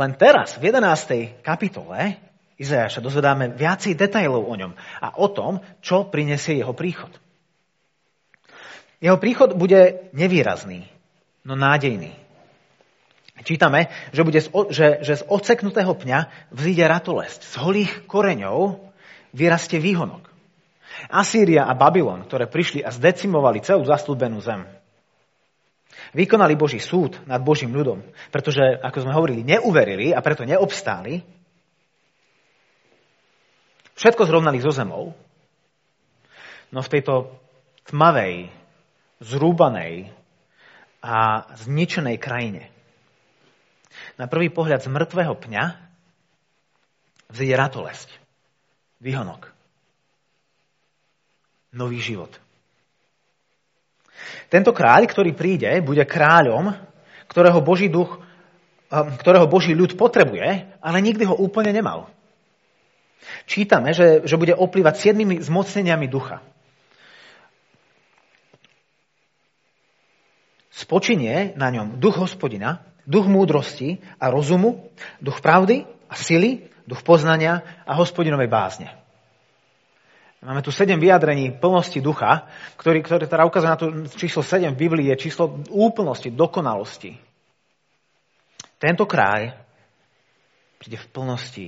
len 0.00 0.12
teraz 0.16 0.56
v 0.56 0.72
11. 0.72 1.44
kapitole 1.44 2.18
Izajaša 2.60 3.02
dozvedáme 3.02 3.58
viacej 3.58 3.98
detailov 3.98 4.46
o 4.46 4.54
ňom 4.54 4.72
a 4.76 5.08
o 5.18 5.26
tom, 5.32 5.58
čo 5.82 6.06
prinesie 6.06 6.62
jeho 6.62 6.76
príchod. 6.76 7.10
Jeho 9.02 9.18
príchod 9.18 9.58
bude 9.58 10.12
nevýrazný, 10.14 10.86
no 11.42 11.58
nádejný. 11.58 12.14
Čítame, 13.42 13.90
že, 14.14 14.22
bude 14.22 14.38
z, 14.38 14.48
že, 14.70 14.86
že 15.02 15.14
z 15.18 15.26
oceknutého 15.26 15.90
pňa 15.98 16.30
vzíde 16.54 16.86
ratolesť, 16.86 17.42
z 17.42 17.54
holých 17.58 17.92
koreňov 18.06 18.78
vyrastie 19.34 19.82
výhonok. 19.82 20.31
Asýria 21.08 21.66
a 21.66 21.72
Babylon, 21.76 22.24
ktoré 22.26 22.46
prišli 22.46 22.84
a 22.84 22.92
zdecimovali 22.92 23.64
celú 23.64 23.84
zaslúbenú 23.84 24.40
zem, 24.40 24.64
vykonali 26.12 26.56
Boží 26.56 26.80
súd 26.80 27.20
nad 27.24 27.40
Božím 27.40 27.72
ľudom, 27.72 28.04
pretože, 28.28 28.62
ako 28.62 28.98
sme 29.04 29.16
hovorili, 29.16 29.44
neuverili 29.44 30.12
a 30.12 30.20
preto 30.20 30.44
neobstáli, 30.44 31.24
všetko 33.96 34.22
zrovnali 34.28 34.60
so 34.60 34.72
zemou, 34.72 35.16
no 36.72 36.80
v 36.80 36.92
tejto 36.92 37.36
tmavej, 37.88 38.48
zrúbanej 39.22 40.10
a 41.02 41.46
zničenej 41.54 42.16
krajine. 42.18 42.72
Na 44.16 44.26
prvý 44.26 44.48
pohľad 44.48 44.82
z 44.82 44.88
mŕtvého 44.88 45.34
pňa 45.36 45.64
vzíde 47.28 47.54
ratolesť, 47.54 48.08
výhonok, 48.98 49.52
nový 51.72 51.98
život. 51.98 52.30
Tento 54.52 54.70
kráľ, 54.76 55.08
ktorý 55.08 55.32
príde, 55.32 55.80
bude 55.80 56.04
kráľom, 56.04 56.76
ktorého 57.26 57.64
Boží 57.64 57.88
duch, 57.88 58.20
um, 58.20 59.08
ktorého 59.16 59.48
Boží 59.48 59.72
ľud 59.72 59.96
potrebuje, 59.96 60.78
ale 60.78 60.96
nikdy 61.00 61.24
ho 61.24 61.34
úplne 61.34 61.72
nemal. 61.72 62.12
Čítame, 63.48 63.96
že, 63.96 64.22
že 64.28 64.36
bude 64.36 64.52
oplývať 64.52 65.00
siedmými 65.00 65.40
zmocneniami 65.40 66.06
ducha. 66.06 66.44
Spočinie 70.72 71.54
na 71.54 71.70
ňom 71.70 72.00
duch 72.02 72.18
hospodina, 72.18 72.84
duch 73.06 73.28
múdrosti 73.28 74.02
a 74.18 74.28
rozumu, 74.28 74.92
duch 75.22 75.40
pravdy 75.40 75.86
a 76.10 76.14
sily, 76.18 76.68
duch 76.84 77.06
poznania 77.06 77.62
a 77.86 77.94
hospodinovej 77.94 78.48
bázne. 78.50 79.01
Máme 80.42 80.58
tu 80.58 80.74
sedem 80.74 80.98
vyjadrení 80.98 81.54
plnosti 81.54 82.02
ducha, 82.02 82.50
ktorý, 82.74 82.98
ktoré 83.06 83.30
teda 83.30 83.46
ukazuje 83.46 83.70
na 83.70 83.78
to 83.78 83.86
číslo 84.18 84.42
7 84.42 84.74
v 84.74 84.80
Biblii, 84.82 85.06
je 85.14 85.30
číslo 85.30 85.62
úplnosti, 85.70 86.34
dokonalosti. 86.34 87.14
Tento 88.82 89.06
kráľ 89.06 89.54
príde 90.82 90.98
v 90.98 91.10
plnosti 91.14 91.66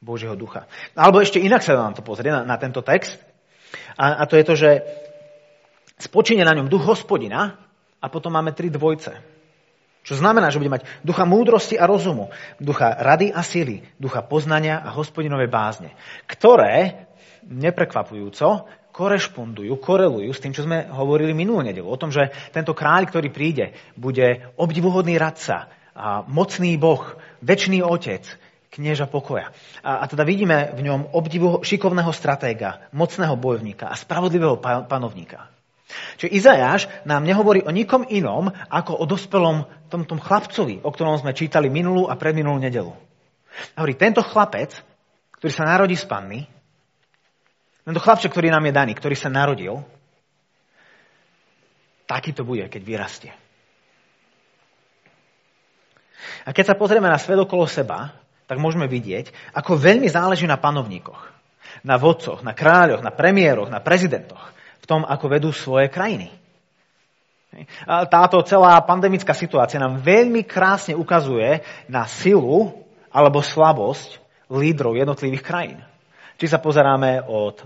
Božieho 0.00 0.32
ducha. 0.32 0.64
Alebo 0.96 1.20
ešte 1.20 1.44
inak 1.44 1.60
sa 1.60 1.76
nám 1.76 1.92
to 1.92 2.00
pozrie 2.00 2.32
na, 2.32 2.40
na 2.40 2.56
tento 2.56 2.80
text. 2.80 3.20
A, 4.00 4.24
a 4.24 4.24
to 4.24 4.40
je 4.40 4.44
to, 4.48 4.54
že 4.56 4.70
spočíne 6.00 6.40
na 6.40 6.56
ňom 6.56 6.72
duch 6.72 6.88
hospodina 6.88 7.60
a 8.00 8.06
potom 8.08 8.32
máme 8.32 8.56
tri 8.56 8.72
dvojce. 8.72 9.12
Čo 10.08 10.16
znamená, 10.16 10.48
že 10.48 10.56
bude 10.56 10.72
mať 10.72 10.88
ducha 11.04 11.28
múdrosti 11.28 11.76
a 11.76 11.84
rozumu, 11.84 12.32
ducha 12.64 12.96
rady 12.96 13.28
a 13.28 13.44
síly, 13.44 13.84
ducha 14.00 14.24
poznania 14.24 14.80
a 14.80 14.88
hospodinovej 14.96 15.52
bázne, 15.52 15.92
ktoré 16.24 17.05
neprekvapujúco 17.46 18.66
korešpondujú, 18.96 19.76
korelujú 19.76 20.32
s 20.32 20.40
tým, 20.40 20.56
čo 20.56 20.64
sme 20.64 20.88
hovorili 20.88 21.36
minulú 21.36 21.60
nedelu. 21.60 21.84
O 21.84 22.00
tom, 22.00 22.08
že 22.08 22.32
tento 22.48 22.72
kráľ, 22.72 23.12
ktorý 23.12 23.28
príde, 23.28 23.76
bude 23.92 24.48
obdivuhodný 24.56 25.20
radca, 25.20 25.68
a 25.96 26.20
mocný 26.28 26.76
boh, 26.76 27.16
väčší 27.40 27.80
otec, 27.80 28.28
knieža 28.68 29.08
pokoja. 29.08 29.48
A, 29.80 30.04
a 30.04 30.08
teda 30.08 30.28
vidíme 30.28 30.76
v 30.76 30.84
ňom 30.84 31.16
obdivu 31.16 31.64
šikovného 31.64 32.12
stratéga, 32.12 32.92
mocného 32.92 33.32
bojovníka 33.40 33.88
a 33.88 33.96
spravodlivého 33.96 34.60
panovníka. 34.60 35.48
Čiže 36.20 36.34
Izajáš 36.36 36.82
nám 37.08 37.24
nehovorí 37.24 37.64
o 37.64 37.72
nikom 37.72 38.04
inom, 38.12 38.52
ako 38.68 39.00
o 39.00 39.04
dospelom 39.08 39.64
tomto 39.88 40.20
chlapcovi, 40.20 40.84
o 40.84 40.92
ktorom 40.92 41.16
sme 41.16 41.32
čítali 41.32 41.72
minulú 41.72 42.12
a 42.12 42.18
predminulú 42.18 42.60
nedelu. 42.60 42.92
Hovorí, 43.78 43.94
tento 43.96 44.20
chlapec, 44.20 44.76
ktorý 45.40 45.52
sa 45.54 45.64
narodí 45.64 45.96
z 45.96 46.04
panny, 46.04 46.44
tento 47.86 48.02
chlapček, 48.02 48.34
ktorý 48.34 48.50
nám 48.50 48.66
je 48.66 48.74
daný, 48.74 48.92
ktorý 48.98 49.14
sa 49.14 49.30
narodil, 49.30 49.78
taký 52.10 52.34
to 52.34 52.42
bude, 52.42 52.66
keď 52.66 52.82
vyrastie. 52.82 53.32
A 56.42 56.50
keď 56.50 56.74
sa 56.74 56.78
pozrieme 56.78 57.06
na 57.06 57.18
svet 57.22 57.38
okolo 57.38 57.70
seba, 57.70 58.10
tak 58.50 58.58
môžeme 58.58 58.90
vidieť, 58.90 59.54
ako 59.54 59.78
veľmi 59.78 60.10
záleží 60.10 60.50
na 60.50 60.58
panovníkoch, 60.58 61.30
na 61.86 61.94
vodcoch, 61.94 62.42
na 62.42 62.54
kráľoch, 62.54 63.06
na 63.06 63.14
premiéroch, 63.14 63.70
na 63.70 63.78
prezidentoch, 63.78 64.50
v 64.82 64.86
tom, 64.86 65.06
ako 65.06 65.26
vedú 65.30 65.50
svoje 65.54 65.86
krajiny. 65.86 66.34
Táto 67.86 68.42
celá 68.42 68.82
pandemická 68.82 69.30
situácia 69.30 69.78
nám 69.78 70.02
veľmi 70.02 70.42
krásne 70.42 70.98
ukazuje 70.98 71.62
na 71.86 72.04
silu 72.10 72.84
alebo 73.14 73.40
slabosť 73.40 74.18
lídrov 74.50 74.98
jednotlivých 74.98 75.46
krajín. 75.46 75.78
Či 76.36 76.46
sa 76.52 76.60
pozeráme 76.60 77.24
od, 77.24 77.56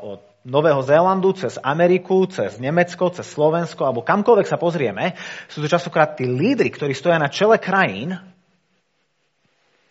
od 0.00 0.20
Nového 0.46 0.80
Zélandu, 0.80 1.34
cez 1.34 1.58
Ameriku, 1.58 2.24
cez 2.30 2.56
Nemecko, 2.62 3.10
cez 3.10 3.26
Slovensko, 3.28 3.82
alebo 3.82 4.06
kamkoľvek 4.06 4.46
sa 4.46 4.56
pozrieme, 4.56 5.18
sú 5.50 5.60
to 5.60 5.68
častokrát 5.68 6.14
tí 6.14 6.24
lídry, 6.24 6.70
ktorí 6.70 6.94
stoja 6.94 7.18
na 7.18 7.26
čele 7.26 7.58
krajín, 7.58 8.14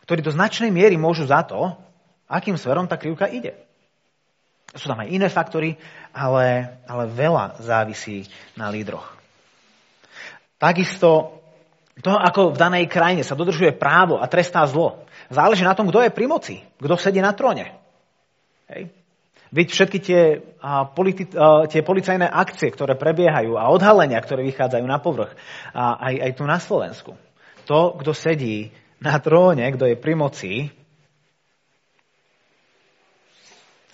ktorí 0.07 0.23
do 0.23 0.31
značnej 0.31 0.71
miery 0.71 0.95
môžu 0.95 1.27
za 1.27 1.43
to, 1.43 1.75
akým 2.31 2.55
smerom 2.55 2.89
tá 2.89 2.95
krivka 2.95 3.27
ide. 3.27 3.53
Sú 4.73 4.89
tam 4.89 5.03
aj 5.03 5.11
iné 5.11 5.27
faktory, 5.29 5.75
ale, 6.15 6.79
ale 6.89 7.03
veľa 7.11 7.61
závisí 7.61 8.25
na 8.57 8.71
lídroch. 8.71 9.11
Takisto 10.55 11.35
to, 11.99 12.11
ako 12.11 12.55
v 12.55 12.59
danej 12.59 12.85
krajine 12.87 13.23
sa 13.27 13.37
dodržuje 13.37 13.75
právo 13.75 14.19
a 14.19 14.25
trestá 14.27 14.63
zlo, 14.67 15.03
záleží 15.27 15.67
na 15.67 15.75
tom, 15.75 15.87
kto 15.91 16.03
je 16.03 16.15
pri 16.15 16.25
moci, 16.31 16.55
kto 16.79 16.95
sedí 16.95 17.19
na 17.19 17.35
tróne. 17.35 17.84
Hej. 18.69 18.89
Veď 19.53 19.67
všetky 19.71 19.99
tie, 20.01 20.21
a, 20.59 20.89
politi- 20.89 21.31
a, 21.37 21.69
tie 21.69 21.85
policajné 21.85 22.27
akcie, 22.27 22.73
ktoré 22.73 22.97
prebiehajú 22.97 23.55
a 23.55 23.69
odhalenia, 23.71 24.19
ktoré 24.19 24.43
vychádzajú 24.49 24.85
na 24.85 24.97
povrch, 24.99 25.31
a, 25.71 25.95
aj, 26.11 26.15
aj 26.19 26.31
tu 26.35 26.43
na 26.43 26.57
Slovensku. 26.57 27.11
To, 27.69 27.95
kto 27.97 28.11
sedí 28.11 28.73
na 28.99 29.15
tróne, 29.21 29.69
kto 29.71 29.85
je 29.89 29.95
pri 29.95 30.13
moci, 30.17 30.53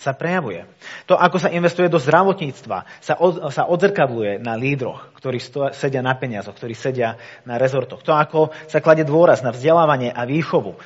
sa 0.02 0.18
prejavuje. 0.18 0.66
To, 1.06 1.14
ako 1.14 1.38
sa 1.38 1.54
investuje 1.54 1.86
do 1.86 2.02
zdravotníctva, 2.02 2.90
sa, 2.98 3.14
od, 3.22 3.54
sa 3.54 3.70
odzrkadluje 3.70 4.42
na 4.42 4.58
lídroch, 4.58 5.14
ktorí 5.22 5.38
sto, 5.38 5.70
sedia 5.78 6.02
na 6.02 6.18
peniazoch, 6.18 6.58
ktorí 6.58 6.74
sedia 6.74 7.22
na 7.46 7.62
rezortoch. 7.62 8.02
To, 8.02 8.18
ako 8.18 8.50
sa 8.66 8.82
kladie 8.82 9.06
dôraz 9.06 9.46
na 9.46 9.54
vzdelávanie 9.54 10.10
a 10.10 10.26
výchovu. 10.26 10.82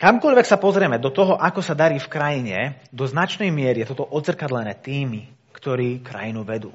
Kamkoľvek 0.00 0.48
sa 0.48 0.56
pozrieme 0.56 0.96
do 0.96 1.12
toho, 1.12 1.36
ako 1.36 1.60
sa 1.60 1.76
darí 1.76 2.00
v 2.00 2.08
krajine, 2.08 2.80
do 2.88 3.04
značnej 3.04 3.52
miery 3.52 3.84
je 3.84 3.92
toto 3.92 4.08
odzrkadlené 4.08 4.72
tými, 4.80 5.28
ktorí 5.52 6.00
krajinu 6.00 6.40
vedú. 6.40 6.72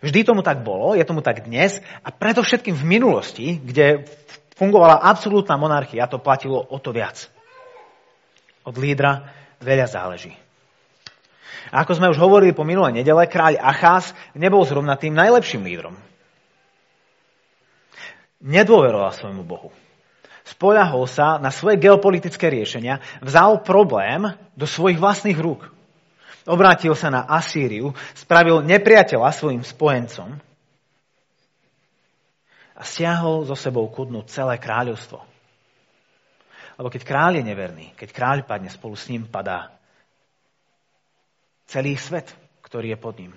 Vždy 0.00 0.24
tomu 0.24 0.40
tak 0.40 0.64
bolo, 0.64 0.96
je 0.96 1.04
tomu 1.04 1.20
tak 1.20 1.44
dnes 1.44 1.84
a 2.00 2.08
preto 2.08 2.40
všetkým 2.40 2.72
v 2.72 2.88
minulosti, 2.88 3.60
kde 3.60 4.08
fungovala 4.56 5.04
absolútna 5.04 5.60
monarchia, 5.60 6.08
to 6.08 6.24
platilo 6.24 6.56
o 6.56 6.80
to 6.80 6.88
viac. 6.96 7.28
Od 8.64 8.80
lídra 8.80 9.28
veľa 9.60 9.92
záleží. 9.92 10.32
A 11.68 11.84
ako 11.84 12.00
sme 12.00 12.08
už 12.08 12.16
hovorili 12.16 12.56
po 12.56 12.64
minulé 12.64 12.96
nedele, 12.96 13.28
kráľ 13.28 13.60
Achás 13.60 14.16
nebol 14.32 14.64
zrovna 14.64 14.96
tým 14.96 15.12
najlepším 15.12 15.68
lídrom. 15.68 16.00
Nedôveroval 18.40 19.12
svojmu 19.12 19.44
Bohu 19.44 19.68
spoľahol 20.42 21.06
sa 21.06 21.38
na 21.38 21.54
svoje 21.54 21.78
geopolitické 21.78 22.50
riešenia, 22.50 22.98
vzal 23.22 23.62
problém 23.62 24.26
do 24.58 24.66
svojich 24.66 24.98
vlastných 24.98 25.38
rúk. 25.38 25.70
Obrátil 26.42 26.94
sa 26.98 27.06
na 27.06 27.22
Asýriu, 27.30 27.94
spravil 28.18 28.66
nepriateľa 28.66 29.30
svojim 29.30 29.62
spojencom 29.62 30.34
a 32.74 32.82
stiahol 32.82 33.46
zo 33.46 33.54
sebou 33.54 33.86
kudnú 33.86 34.26
celé 34.26 34.58
kráľovstvo. 34.58 35.22
Lebo 36.82 36.88
keď 36.90 37.02
kráľ 37.06 37.38
je 37.38 37.44
neverný, 37.46 37.86
keď 37.94 38.08
kráľ 38.10 38.38
padne, 38.42 38.66
spolu 38.72 38.98
s 38.98 39.06
ním 39.06 39.30
padá 39.30 39.70
celý 41.70 41.94
svet, 41.94 42.34
ktorý 42.66 42.96
je 42.96 42.98
pod 42.98 43.14
ním. 43.22 43.32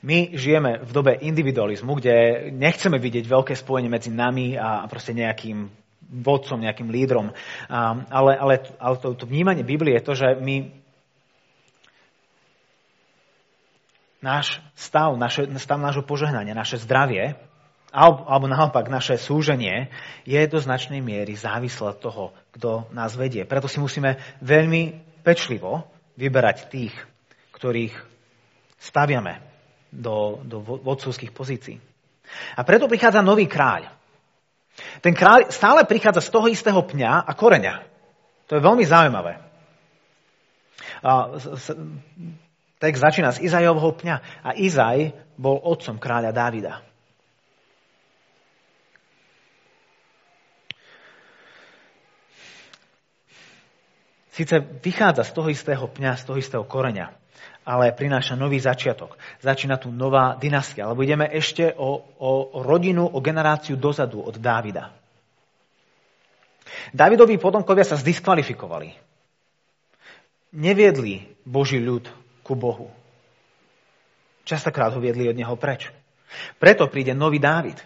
My 0.00 0.32
žijeme 0.32 0.80
v 0.80 0.90
dobe 0.96 1.12
individualizmu, 1.20 1.92
kde 2.00 2.48
nechceme 2.56 2.96
vidieť 2.96 3.28
veľké 3.28 3.52
spojenie 3.52 3.92
medzi 3.92 4.08
nami 4.08 4.56
a 4.56 4.88
proste 4.88 5.12
nejakým 5.12 5.68
vodcom, 6.24 6.56
nejakým 6.56 6.88
lídrom. 6.88 7.36
Ale, 8.08 8.32
ale, 8.32 8.54
ale 8.80 8.94
to, 8.96 9.12
to 9.12 9.28
vnímanie 9.28 9.60
Biblie 9.60 10.00
je 10.00 10.06
to, 10.08 10.14
že 10.16 10.28
my 10.40 10.72
náš 14.24 14.64
stav, 14.72 15.12
naše, 15.20 15.44
stav 15.60 15.76
nášho 15.76 16.04
požehnania, 16.08 16.56
naše 16.56 16.80
zdravie, 16.80 17.36
alebo, 17.92 18.46
naopak 18.46 18.86
naše 18.86 19.18
súženie, 19.18 19.90
je 20.22 20.38
do 20.46 20.62
značnej 20.62 21.02
miery 21.02 21.34
závislé 21.34 21.92
od 21.92 21.98
toho, 21.98 22.24
kto 22.54 22.86
nás 22.94 23.18
vedie. 23.18 23.42
Preto 23.44 23.66
si 23.66 23.82
musíme 23.82 24.16
veľmi 24.40 24.96
pečlivo 25.26 25.84
vyberať 26.14 26.70
tých, 26.70 26.94
ktorých 27.52 27.92
staviame 28.78 29.49
do, 29.90 30.40
do 30.46 30.62
vodcovských 30.62 31.34
pozícií. 31.34 31.76
A 32.56 32.62
preto 32.62 32.86
prichádza 32.86 33.26
nový 33.26 33.50
kráľ. 33.50 33.90
Ten 35.02 35.12
kráľ 35.12 35.50
stále 35.50 35.82
prichádza 35.84 36.22
z 36.22 36.32
toho 36.32 36.46
istého 36.46 36.80
pňa 36.80 37.26
a 37.26 37.32
koreňa. 37.34 37.74
To 38.46 38.56
je 38.56 38.62
veľmi 38.62 38.84
zaujímavé. 38.86 39.42
A, 41.02 41.34
text 42.80 43.02
začína 43.02 43.34
z 43.34 43.44
Izajovho 43.44 43.92
pňa 43.92 44.46
a 44.46 44.50
Izaj 44.56 45.12
bol 45.36 45.58
otcom 45.60 45.98
kráľa 45.98 46.32
Dávida. 46.32 46.74
Sice 54.30 54.56
vychádza 54.62 55.28
z 55.28 55.32
toho 55.36 55.48
istého 55.52 55.84
pňa, 55.84 56.16
z 56.16 56.24
toho 56.24 56.38
istého 56.40 56.64
koreňa, 56.64 57.12
ale 57.64 57.92
prináša 57.92 58.34
nový 58.34 58.58
začiatok. 58.58 59.20
Začína 59.44 59.76
tu 59.76 59.92
nová 59.92 60.36
dynastia, 60.40 60.88
alebo 60.88 61.04
ideme 61.04 61.28
ešte 61.28 61.76
o, 61.76 62.00
o 62.18 62.30
rodinu, 62.64 63.04
o 63.04 63.18
generáciu 63.20 63.76
dozadu 63.76 64.24
od 64.24 64.40
Dávida. 64.40 64.90
Dávidovi 66.94 67.36
potomkovia 67.36 67.84
sa 67.84 68.00
zdiskvalifikovali. 68.00 68.94
Neviedli 70.56 71.30
Boží 71.46 71.78
ľud 71.78 72.10
ku 72.42 72.58
Bohu. 72.58 72.90
Častokrát 74.42 74.90
ho 74.90 74.98
viedli 74.98 75.30
od 75.30 75.38
neho 75.38 75.54
preč. 75.54 75.92
Preto 76.58 76.90
príde 76.90 77.14
nový 77.14 77.38
Dávid. 77.38 77.78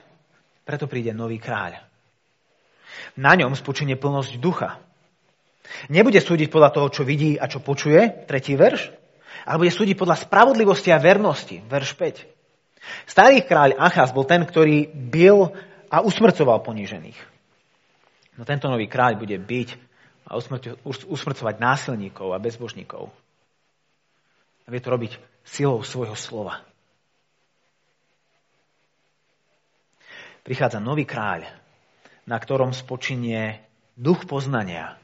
Preto 0.64 0.88
príde 0.88 1.12
nový 1.12 1.36
kráľ. 1.36 1.76
Na 3.20 3.36
ňom 3.36 3.52
spočinie 3.52 4.00
plnosť 4.00 4.40
ducha. 4.40 4.80
Nebude 5.92 6.20
súdiť 6.20 6.48
podľa 6.48 6.70
toho, 6.72 6.88
čo 6.88 7.02
vidí 7.04 7.36
a 7.36 7.48
čo 7.48 7.60
počuje, 7.60 8.24
tretí 8.24 8.56
verš, 8.56 9.03
ale 9.44 9.60
bude 9.60 9.72
súdiť 9.72 9.96
podľa 9.96 10.24
spravodlivosti 10.24 10.88
a 10.88 10.98
vernosti. 10.98 11.60
Verš 11.60 11.92
5. 11.96 13.08
Starý 13.08 13.44
kráľ 13.44 13.76
Achaz 13.76 14.12
bol 14.12 14.24
ten, 14.24 14.44
ktorý 14.44 14.88
bil 14.88 15.52
a 15.92 16.00
usmrcoval 16.00 16.64
ponížených. 16.64 17.16
No 18.40 18.42
tento 18.48 18.66
nový 18.66 18.88
kráľ 18.88 19.20
bude 19.20 19.36
byť 19.36 19.68
a 20.24 20.40
usmrcovať 21.06 21.54
násilníkov 21.60 22.32
a 22.32 22.40
bezbožníkov. 22.40 23.12
A 24.64 24.68
vie 24.72 24.80
to 24.80 24.88
robiť 24.88 25.20
silou 25.44 25.84
svojho 25.84 26.16
slova. 26.16 26.64
Prichádza 30.40 30.80
nový 30.80 31.04
kráľ, 31.04 31.44
na 32.24 32.36
ktorom 32.40 32.72
spočinie 32.72 33.64
duch 33.96 34.24
poznania 34.24 34.96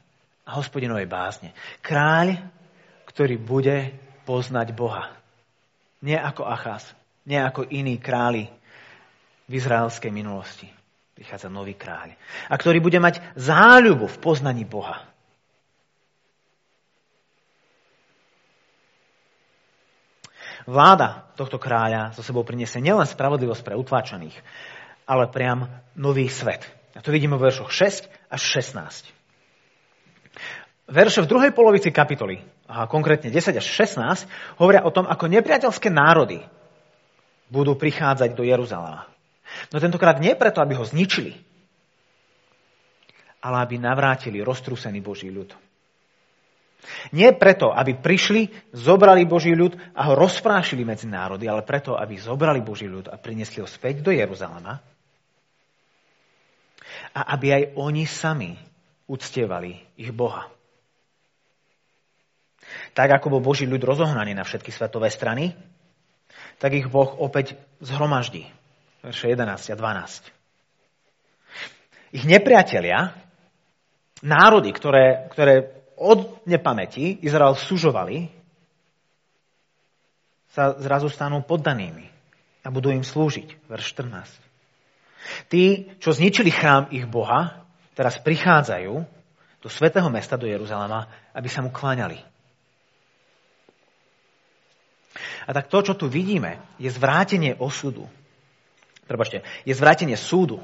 a 0.45 0.57
hospodinovej 0.57 1.05
bázne. 1.05 1.53
Kráľ, 1.85 2.41
ktorý 3.05 3.37
bude 3.37 3.93
poznať 4.31 4.71
Boha. 4.71 5.11
Nie 5.99 6.15
ako 6.15 6.47
Achaz, 6.47 6.87
nie 7.27 7.35
ako 7.35 7.67
iní 7.67 7.99
králi 7.99 8.47
v 9.51 9.59
izraelskej 9.59 10.07
minulosti. 10.07 10.71
Prichádza 11.11 11.51
nový 11.51 11.75
kráľ. 11.75 12.15
A 12.47 12.55
ktorý 12.55 12.79
bude 12.79 12.95
mať 13.03 13.19
záľubu 13.35 14.07
v 14.07 14.21
poznaní 14.23 14.63
Boha. 14.63 15.03
Vláda 20.63 21.27
tohto 21.35 21.59
kráľa 21.59 22.15
so 22.15 22.23
sebou 22.23 22.47
priniesie 22.47 22.79
nielen 22.79 23.03
spravodlivosť 23.03 23.67
pre 23.67 23.75
utláčaných, 23.75 24.39
ale 25.11 25.27
priam 25.27 25.67
nový 25.99 26.31
svet. 26.31 26.63
A 26.95 27.03
to 27.03 27.11
vidíme 27.11 27.35
v 27.35 27.51
veršoch 27.51 27.67
6 27.67 28.07
až 28.31 28.41
16. 28.63 29.11
Verše 30.87 31.19
v 31.23 31.27
druhej 31.27 31.51
polovici 31.51 31.91
kapitoly, 31.91 32.43
a 32.71 32.87
konkrétne 32.87 33.27
10 33.27 33.59
až 33.59 33.65
16, 33.67 34.25
hovoria 34.55 34.87
o 34.87 34.93
tom, 34.95 35.03
ako 35.03 35.27
nepriateľské 35.27 35.91
národy 35.91 36.39
budú 37.51 37.75
prichádzať 37.75 38.31
do 38.31 38.47
Jeruzalema. 38.47 39.11
No 39.75 39.83
tentokrát 39.83 40.23
nie 40.23 40.31
preto, 40.39 40.63
aby 40.63 40.79
ho 40.79 40.87
zničili, 40.87 41.35
ale 43.43 43.67
aby 43.67 43.75
navrátili 43.75 44.39
roztrúsený 44.39 45.03
Boží 45.03 45.27
ľud. 45.27 45.51
Nie 47.13 47.35
preto, 47.35 47.69
aby 47.69 47.93
prišli, 47.93 48.73
zobrali 48.73 49.27
Boží 49.27 49.53
ľud 49.53 49.77
a 49.93 50.09
ho 50.09 50.13
rozprášili 50.17 50.81
medzi 50.81 51.05
národy, 51.05 51.45
ale 51.45 51.61
preto, 51.61 51.93
aby 51.93 52.17
zobrali 52.17 52.63
Boží 52.63 52.89
ľud 52.89 53.11
a 53.11 53.19
priniesli 53.21 53.61
ho 53.61 53.69
späť 53.69 54.01
do 54.01 54.09
Jeruzalema 54.09 54.81
a 57.11 57.21
aby 57.35 57.47
aj 57.53 57.63
oni 57.77 58.03
sami 58.07 58.51
uctievali 59.05 59.77
ich 59.99 60.09
Boha. 60.15 60.47
Tak 62.93 63.09
ako 63.21 63.37
bol 63.37 63.41
Boží 63.41 63.67
ľud 63.67 63.81
rozohnaný 63.83 64.35
na 64.35 64.43
všetky 64.43 64.71
svetové 64.71 65.09
strany, 65.11 65.55
tak 66.61 66.77
ich 66.77 66.87
Boh 66.87 67.17
opäť 67.17 67.57
zhromaždí. 67.81 68.45
Verše 69.01 69.33
11 69.33 69.73
a 69.73 69.75
12. 69.75 70.29
Ich 72.13 72.27
nepriatelia 72.27 73.17
národy, 74.21 74.69
ktoré, 74.69 75.25
ktoré 75.33 75.73
od 75.97 76.45
nepamäti 76.45 77.17
Izrael 77.25 77.57
sužovali, 77.57 78.29
sa 80.51 80.75
zrazu 80.77 81.07
stanú 81.07 81.41
poddanými 81.47 82.11
a 82.61 82.67
budú 82.69 82.91
im 82.91 83.01
slúžiť. 83.01 83.71
Verš 83.71 83.95
14. 83.95 84.51
Tí, 85.47 85.95
čo 86.01 86.11
zničili 86.11 86.51
chrám 86.51 86.91
ich 86.91 87.07
Boha, 87.07 87.63
teraz 87.95 88.19
prichádzajú 88.19 88.93
do 89.61 89.69
svätého 89.69 90.09
mesta, 90.09 90.35
do 90.35 90.49
Jeruzalema, 90.49 91.07
aby 91.31 91.47
sa 91.47 91.61
mu 91.61 91.69
kláňali. 91.69 92.30
A 95.45 95.51
tak 95.53 95.67
to, 95.67 95.81
čo 95.81 95.93
tu 95.97 96.05
vidíme, 96.05 96.61
je 96.77 96.89
zvrátenie 96.91 97.57
osudu. 97.57 98.05
Prepačte, 99.09 99.41
je 99.65 99.73
zvrátenie 99.73 100.15
súdu. 100.15 100.61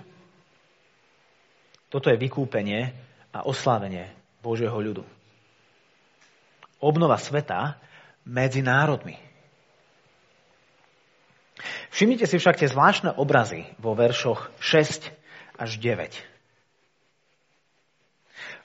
Toto 1.87 2.11
je 2.11 2.19
vykúpenie 2.19 2.93
a 3.33 3.43
oslávenie 3.47 4.11
Božieho 4.43 4.75
ľudu. 4.75 5.03
Obnova 6.77 7.17
sveta 7.17 7.79
medzi 8.27 8.61
národmi. 8.61 9.17
Všimnite 11.89 12.29
si 12.29 12.37
však 12.37 12.61
tie 12.61 12.69
zvláštne 12.69 13.17
obrazy 13.17 13.65
vo 13.81 13.97
veršoch 13.97 14.53
6 14.61 15.09
až 15.57 15.69
9. 15.81 16.13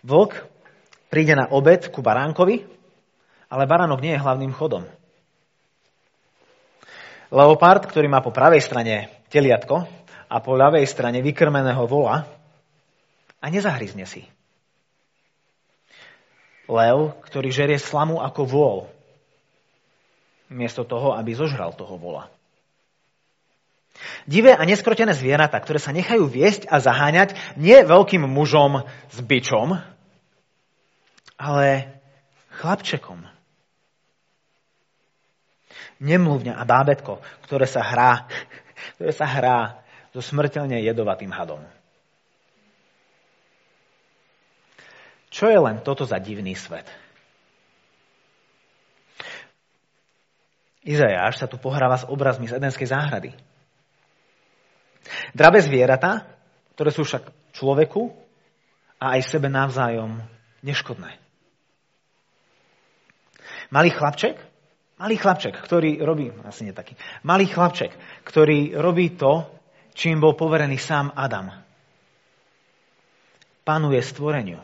Vlk 0.04 0.32
príde 1.08 1.32
na 1.32 1.48
obed 1.48 1.88
ku 1.88 2.04
baránkovi, 2.04 2.66
ale 3.48 3.64
baránok 3.64 4.04
nie 4.04 4.12
je 4.12 4.24
hlavným 4.24 4.52
chodom. 4.52 4.84
Leopard, 7.32 7.88
ktorý 7.88 8.12
má 8.12 8.20
po 8.20 8.28
pravej 8.28 8.60
strane 8.60 9.24
teliatko 9.32 9.88
a 10.28 10.36
po 10.44 10.52
ľavej 10.52 10.84
strane 10.84 11.24
vykrmeného 11.24 11.88
vola 11.88 12.28
a 13.40 13.46
nezahryzne 13.48 14.04
si. 14.04 14.28
Lev, 16.68 17.16
ktorý 17.24 17.48
žerie 17.48 17.80
slamu 17.80 18.20
ako 18.20 18.42
vôľ, 18.44 18.78
miesto 20.52 20.84
toho, 20.84 21.16
aby 21.16 21.32
zožral 21.32 21.72
toho 21.72 21.96
vola. 21.96 22.28
Divé 24.28 24.52
a 24.52 24.62
neskrotené 24.68 25.16
zvieratá, 25.16 25.56
ktoré 25.56 25.80
sa 25.80 25.96
nechajú 25.96 26.28
viesť 26.28 26.68
a 26.68 26.84
zaháňať 26.84 27.32
nie 27.56 27.80
veľkým 27.80 28.28
mužom 28.28 28.84
s 29.08 29.18
byčom, 29.24 29.80
ale 31.40 31.68
chlapčekom. 32.60 33.31
Nemluvňa 36.02 36.58
a 36.58 36.66
bábetko, 36.66 37.22
ktoré 37.46 37.64
sa 37.70 37.80
hrá, 37.86 38.26
ktoré 38.98 39.12
sa 39.14 39.26
hrá 39.26 39.58
so 40.10 40.18
smrteľne 40.20 40.82
jedovatým 40.82 41.30
hadom. 41.30 41.62
Čo 45.32 45.48
je 45.48 45.56
len 45.56 45.80
toto 45.80 46.04
za 46.04 46.20
divný 46.20 46.52
svet? 46.52 46.84
Izajáš 50.82 51.40
sa 51.40 51.46
tu 51.48 51.56
pohráva 51.56 51.96
s 51.96 52.04
obrazmi 52.04 52.50
z 52.50 52.58
Edenskej 52.58 52.90
záhrady. 52.90 53.30
Dravé 55.32 55.62
zvieratá, 55.62 56.26
ktoré 56.74 56.90
sú 56.90 57.06
však 57.06 57.54
človeku 57.54 58.10
a 58.98 59.16
aj 59.16 59.30
sebe 59.30 59.48
navzájom 59.48 60.20
neškodné. 60.66 61.16
Malý 63.72 63.88
chlapček, 63.94 64.36
malý 65.02 65.18
chlapček, 65.18 65.58
ktorý 65.58 65.98
robí, 66.06 66.30
asi 66.46 66.62
nie 66.62 66.70
taký, 66.70 66.94
malý 67.26 67.50
chlapček, 67.50 67.90
ktorý 68.22 68.78
robí 68.78 69.18
to, 69.18 69.50
čím 69.98 70.22
bol 70.22 70.38
poverený 70.38 70.78
sám 70.78 71.10
Adam. 71.18 71.50
Panuje 73.66 73.98
stvoreniu, 73.98 74.62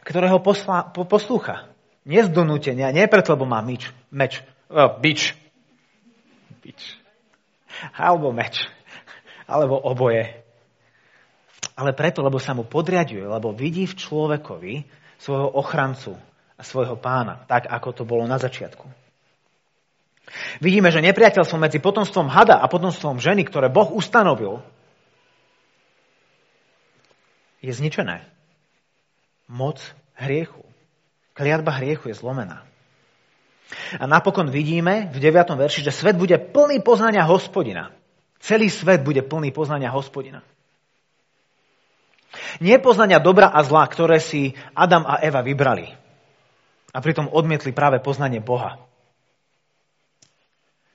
ktorého 0.00 0.40
posla, 0.40 0.88
po, 0.88 1.04
poslúcha. 1.04 1.68
Nie 2.08 2.24
z 2.24 2.32
donútenia, 2.32 2.88
nie 2.88 3.04
preto, 3.04 3.36
lebo 3.36 3.44
má 3.44 3.60
myč, 3.60 3.92
meč, 4.08 4.40
oh, 4.72 4.96
bič. 4.96 5.36
Bič. 6.64 6.96
Alebo 8.00 8.32
meč 8.32 8.64
alebo 9.50 9.82
oboje. 9.82 10.30
Ale 11.74 11.90
preto, 11.90 12.22
lebo 12.22 12.38
sa 12.38 12.54
mu 12.54 12.62
podriaduje, 12.62 13.26
lebo 13.26 13.50
vidí 13.50 13.84
v 13.90 13.98
človekovi 13.98 14.74
svojho 15.18 15.50
ochrancu 15.58 16.14
a 16.54 16.62
svojho 16.62 16.94
pána, 16.96 17.42
tak 17.50 17.66
ako 17.66 17.88
to 17.90 18.02
bolo 18.06 18.24
na 18.30 18.38
začiatku. 18.38 19.09
Vidíme, 20.62 20.92
že 20.94 21.02
nepriateľstvo 21.02 21.58
medzi 21.58 21.82
potomstvom 21.82 22.30
hada 22.30 22.60
a 22.60 22.70
potomstvom 22.70 23.18
ženy, 23.18 23.48
ktoré 23.48 23.66
Boh 23.66 23.90
ustanovil, 23.90 24.62
je 27.60 27.72
zničené. 27.72 28.24
Moc 29.50 29.80
hriechu. 30.16 30.64
Kliatba 31.36 31.76
hriechu 31.76 32.08
je 32.08 32.16
zlomená. 32.16 32.64
A 34.00 34.04
napokon 34.08 34.50
vidíme 34.50 35.12
v 35.14 35.18
9. 35.22 35.54
verši, 35.54 35.86
že 35.86 35.94
svet 35.94 36.18
bude 36.18 36.34
plný 36.40 36.82
poznania 36.82 37.22
hospodina. 37.22 37.94
Celý 38.40 38.72
svet 38.72 39.04
bude 39.04 39.22
plný 39.22 39.52
poznania 39.52 39.92
hospodina. 39.92 40.42
Nie 42.58 42.80
poznania 42.80 43.20
dobra 43.20 43.52
a 43.52 43.60
zla, 43.62 43.84
ktoré 43.86 44.18
si 44.22 44.56
Adam 44.74 45.04
a 45.06 45.20
Eva 45.22 45.44
vybrali. 45.44 45.86
A 46.90 46.98
pritom 46.98 47.30
odmietli 47.30 47.70
práve 47.70 48.02
poznanie 48.02 48.42
Boha. 48.42 48.89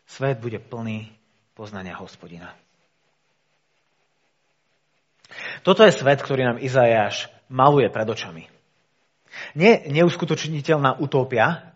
Svet 0.05 0.37
bude 0.37 0.61
plný 0.61 1.09
poznania 1.57 1.97
hospodina. 1.97 2.53
Toto 5.65 5.81
je 5.81 5.91
svet, 5.91 6.21
ktorý 6.21 6.45
nám 6.45 6.61
Izajáš 6.61 7.27
maluje 7.49 7.89
pred 7.89 8.05
očami. 8.05 8.45
Nie 9.57 9.83
neuskutočniteľná 9.89 11.01
utópia, 11.01 11.73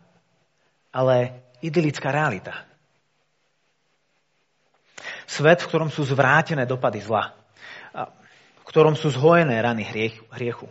ale 0.94 1.44
idylická 1.60 2.14
realita. 2.14 2.56
Svet, 5.28 5.62
v 5.62 5.70
ktorom 5.70 5.90
sú 5.90 6.06
zvrátené 6.06 6.66
dopady 6.66 7.02
zla. 7.04 7.34
V 8.62 8.64
ktorom 8.66 8.94
sú 8.94 9.10
zhojené 9.10 9.60
rany 9.62 9.84
hriechu. 10.34 10.70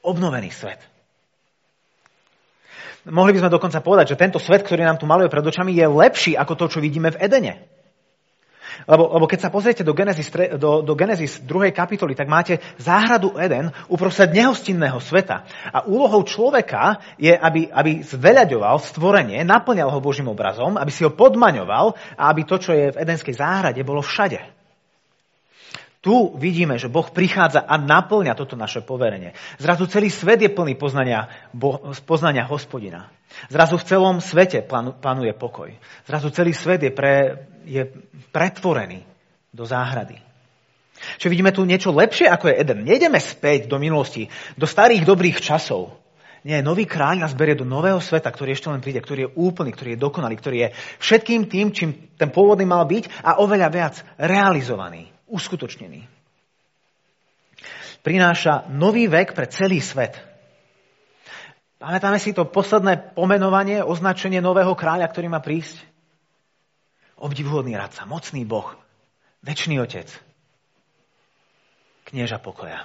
Obnovený 0.00 0.52
svet. 0.52 0.80
Mohli 3.06 3.38
by 3.38 3.40
sme 3.46 3.54
dokonca 3.54 3.78
povedať, 3.78 4.16
že 4.16 4.20
tento 4.20 4.42
svet, 4.42 4.66
ktorý 4.66 4.82
nám 4.82 4.98
tu 4.98 5.06
maluje 5.06 5.30
pred 5.30 5.44
očami, 5.44 5.70
je 5.70 5.86
lepší 5.86 6.32
ako 6.34 6.58
to, 6.58 6.64
čo 6.66 6.78
vidíme 6.82 7.14
v 7.14 7.20
Edene. 7.22 7.54
Lebo, 8.88 9.10
lebo 9.10 9.26
keď 9.26 9.48
sa 9.48 9.50
pozriete 9.50 9.82
do 9.82 9.92
Genesis, 9.92 10.32
do, 10.56 10.80
do 10.80 10.94
Genesis 10.94 11.42
2. 11.42 11.74
kapitoly, 11.74 12.14
tak 12.14 12.30
máte 12.30 12.62
záhradu 12.78 13.34
Eden 13.36 13.74
uprostred 13.90 14.30
nehostinného 14.30 15.02
sveta. 15.02 15.44
A 15.74 15.84
úlohou 15.84 16.22
človeka 16.22 17.02
je, 17.20 17.34
aby, 17.34 17.68
aby 17.68 18.00
zveľaďoval 18.06 18.78
stvorenie, 18.80 19.42
naplňal 19.42 19.92
ho 19.92 20.00
Božím 20.00 20.30
obrazom, 20.30 20.80
aby 20.80 20.88
si 20.88 21.02
ho 21.02 21.12
podmaňoval 21.12 22.16
a 22.16 22.22
aby 22.30 22.46
to, 22.46 22.56
čo 22.56 22.72
je 22.72 22.94
v 22.94 23.00
Edenskej 23.02 23.34
záhrade, 23.36 23.82
bolo 23.82 24.00
všade. 24.00 24.57
Tu 26.08 26.32
vidíme, 26.40 26.80
že 26.80 26.88
Boh 26.88 27.04
prichádza 27.04 27.68
a 27.68 27.76
naplňa 27.76 28.32
toto 28.32 28.56
naše 28.56 28.80
poverenie. 28.80 29.36
Zrazu 29.60 29.84
celý 29.92 30.08
svet 30.08 30.40
je 30.40 30.48
plný 30.48 30.72
poznania, 30.72 31.28
bo, 31.52 31.92
poznania 32.08 32.48
hospodina. 32.48 33.12
Zrazu 33.52 33.76
v 33.76 33.84
celom 33.84 34.16
svete 34.16 34.64
panuje 35.04 35.36
pokoj. 35.36 35.68
Zrazu 36.08 36.32
celý 36.32 36.56
svet 36.56 36.80
je, 36.80 36.88
pre, 36.96 37.44
je 37.68 37.84
pretvorený 38.32 39.04
do 39.52 39.68
záhrady. 39.68 40.16
Čiže 41.20 41.28
vidíme 41.28 41.52
tu 41.52 41.68
niečo 41.68 41.92
lepšie, 41.92 42.24
ako 42.24 42.56
je 42.56 42.56
Eden. 42.56 42.88
Nejdeme 42.88 43.20
späť 43.20 43.68
do 43.68 43.76
minulosti, 43.76 44.32
do 44.56 44.64
starých 44.64 45.04
dobrých 45.04 45.44
časov. 45.44 45.92
Nie, 46.40 46.64
nový 46.64 46.88
kráľ 46.88 47.28
nás 47.28 47.36
berie 47.36 47.52
do 47.52 47.68
nového 47.68 48.00
sveta, 48.00 48.32
ktorý 48.32 48.56
ešte 48.56 48.72
len 48.72 48.80
príde, 48.80 49.04
ktorý 49.04 49.28
je 49.28 49.34
úplný, 49.36 49.76
ktorý 49.76 49.92
je 49.92 50.00
dokonalý, 50.00 50.40
ktorý 50.40 50.56
je 50.56 50.68
všetkým 51.04 51.52
tým, 51.52 51.68
čím 51.76 52.16
ten 52.16 52.32
pôvodný 52.32 52.64
mal 52.64 52.88
byť 52.88 53.12
a 53.28 53.44
oveľa 53.44 53.68
viac 53.68 54.00
realizovaný 54.16 55.17
uskutočnený. 55.28 56.08
Prináša 58.02 58.66
nový 58.72 59.06
vek 59.10 59.36
pre 59.36 59.46
celý 59.50 59.84
svet. 59.84 60.16
Pamätáme 61.78 62.18
si 62.18 62.34
to 62.34 62.48
posledné 62.48 63.14
pomenovanie, 63.14 63.86
označenie 63.86 64.42
nového 64.42 64.74
kráľa, 64.74 65.06
ktorý 65.06 65.30
má 65.30 65.38
prísť? 65.38 65.78
Obdivuhodný 67.18 67.74
radca, 67.78 68.06
mocný 68.06 68.42
boh, 68.46 68.74
väčší 69.46 69.78
otec, 69.78 70.10
knieža 72.06 72.38
pokoja. 72.42 72.82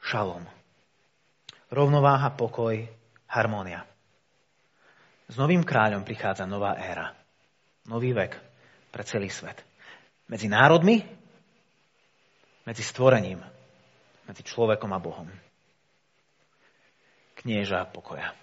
Šalom. 0.00 0.46
Rovnováha, 1.72 2.30
pokoj, 2.30 2.78
harmónia. 3.26 3.82
S 5.26 5.34
novým 5.34 5.66
kráľom 5.66 6.06
prichádza 6.06 6.46
nová 6.46 6.78
éra. 6.78 7.10
Nový 7.90 8.14
vek 8.14 8.38
pre 8.94 9.02
celý 9.02 9.26
svet. 9.26 9.58
Medzi 10.26 10.50
národmi, 10.50 11.06
medzi 12.66 12.82
stvorením, 12.82 13.38
medzi 14.26 14.42
človekom 14.42 14.90
a 14.90 14.98
Bohom. 14.98 15.30
Knieža 17.38 17.86
pokoja. 17.94 18.34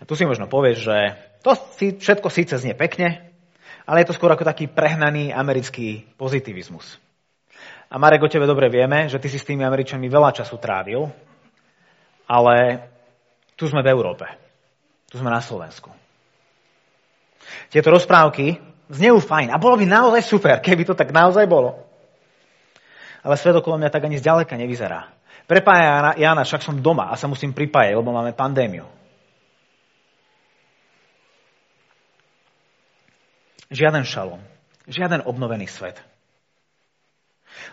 A 0.00 0.02
tu 0.04 0.12
si 0.12 0.28
možno 0.28 0.44
povieš, 0.44 0.78
že 0.84 0.96
to 1.40 1.56
si 1.80 1.96
všetko 1.96 2.28
síce 2.28 2.60
znie 2.60 2.76
pekne, 2.76 3.32
ale 3.88 4.04
je 4.04 4.12
to 4.12 4.16
skôr 4.16 4.28
ako 4.28 4.44
taký 4.44 4.68
prehnaný 4.68 5.32
americký 5.32 6.04
pozitivizmus. 6.20 7.00
A 7.88 7.96
Marek, 7.96 8.26
o 8.26 8.28
tebe 8.28 8.44
dobre 8.44 8.68
vieme, 8.68 9.08
že 9.08 9.16
ty 9.16 9.32
si 9.32 9.40
s 9.40 9.46
tými 9.48 9.64
Američanmi 9.64 10.08
veľa 10.10 10.36
času 10.36 10.60
trávil, 10.60 11.08
ale 12.28 12.88
tu 13.56 13.64
sme 13.70 13.80
v 13.80 13.92
Európe. 13.92 14.26
Tu 15.08 15.16
sme 15.16 15.30
na 15.30 15.40
Slovensku. 15.40 16.03
Tieto 17.68 17.90
rozprávky 17.92 18.58
znejú 18.88 19.20
fajn 19.20 19.52
a 19.52 19.60
bolo 19.60 19.80
by 19.80 19.86
naozaj 19.88 20.22
super, 20.24 20.56
keby 20.60 20.84
to 20.84 20.94
tak 20.94 21.10
naozaj 21.10 21.44
bolo. 21.48 21.80
Ale 23.24 23.40
svet 23.40 23.56
okolo 23.56 23.80
mňa 23.80 23.88
tak 23.88 24.04
ani 24.04 24.20
zďaleka 24.20 24.54
nevyzerá. 24.56 25.08
Prepája 25.44 26.16
Jana, 26.16 26.44
však 26.44 26.64
som 26.64 26.80
doma 26.80 27.12
a 27.12 27.20
sa 27.20 27.28
musím 27.28 27.52
pripájať, 27.52 27.96
lebo 27.96 28.12
máme 28.12 28.32
pandémiu. 28.32 28.88
Žiaden 33.68 34.04
šalom, 34.04 34.40
žiaden 34.88 35.24
obnovený 35.24 35.68
svet. 35.68 36.00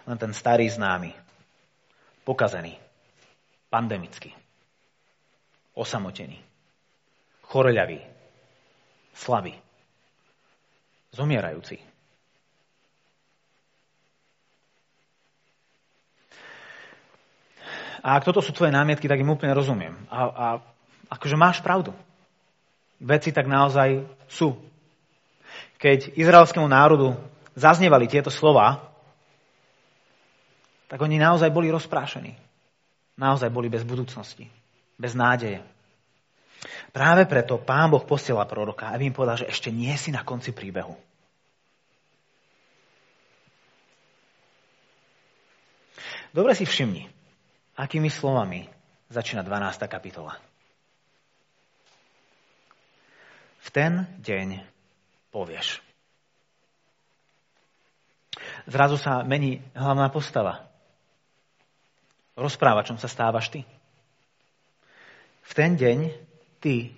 Len 0.07 0.17
ten 0.17 0.31
starý 0.31 0.67
známy, 0.67 1.15
pokazený, 2.23 2.75
pandemický, 3.71 4.35
osamotený, 5.75 6.39
choreľavý, 7.47 8.10
slabý, 9.15 9.55
zomierajúci. 11.11 11.91
A 18.01 18.17
ak 18.17 18.25
toto 18.25 18.41
sú 18.41 18.49
tvoje 18.49 18.73
námietky, 18.73 19.05
tak 19.05 19.21
im 19.21 19.29
úplne 19.29 19.53
rozumiem. 19.53 19.93
A, 20.09 20.19
a 20.25 20.45
akože 21.13 21.37
máš 21.37 21.61
pravdu. 21.61 21.93
Veci 22.97 23.29
tak 23.29 23.45
naozaj 23.45 24.01
sú. 24.25 24.57
Keď 25.77 26.17
izraelskému 26.17 26.65
národu 26.65 27.13
zaznievali 27.53 28.09
tieto 28.09 28.33
slova, 28.33 28.81
tak 30.89 30.97
oni 30.97 31.21
naozaj 31.21 31.53
boli 31.53 31.69
rozprášení. 31.69 32.33
Naozaj 33.21 33.53
boli 33.53 33.69
bez 33.69 33.85
budúcnosti, 33.85 34.49
bez 34.97 35.13
nádeje. 35.13 35.61
Práve 36.93 37.25
preto 37.25 37.57
pán 37.57 37.89
Boh 37.89 38.05
posiela 38.05 38.45
proroka, 38.45 38.93
aby 38.93 39.09
im 39.09 39.15
povedal, 39.15 39.41
že 39.41 39.49
ešte 39.49 39.73
nie 39.73 39.93
si 39.97 40.13
na 40.13 40.21
konci 40.21 40.53
príbehu. 40.53 40.93
Dobre 46.31 46.55
si 46.55 46.63
všimni, 46.63 47.11
akými 47.75 48.07
slovami 48.07 48.69
začína 49.11 49.43
12. 49.43 49.83
kapitola. 49.91 50.39
V 53.61 53.67
ten 53.69 54.07
deň 54.23 54.63
povieš. 55.29 55.83
Zrazu 58.69 58.95
sa 58.95 59.27
mení 59.27 59.59
hlavná 59.75 60.07
postava. 60.07 60.71
Rozprávačom 62.39 62.95
sa 62.95 63.11
stávaš 63.11 63.51
ty. 63.51 63.61
V 65.41 65.51
ten 65.51 65.75
deň 65.75 66.30
ty 66.61 66.93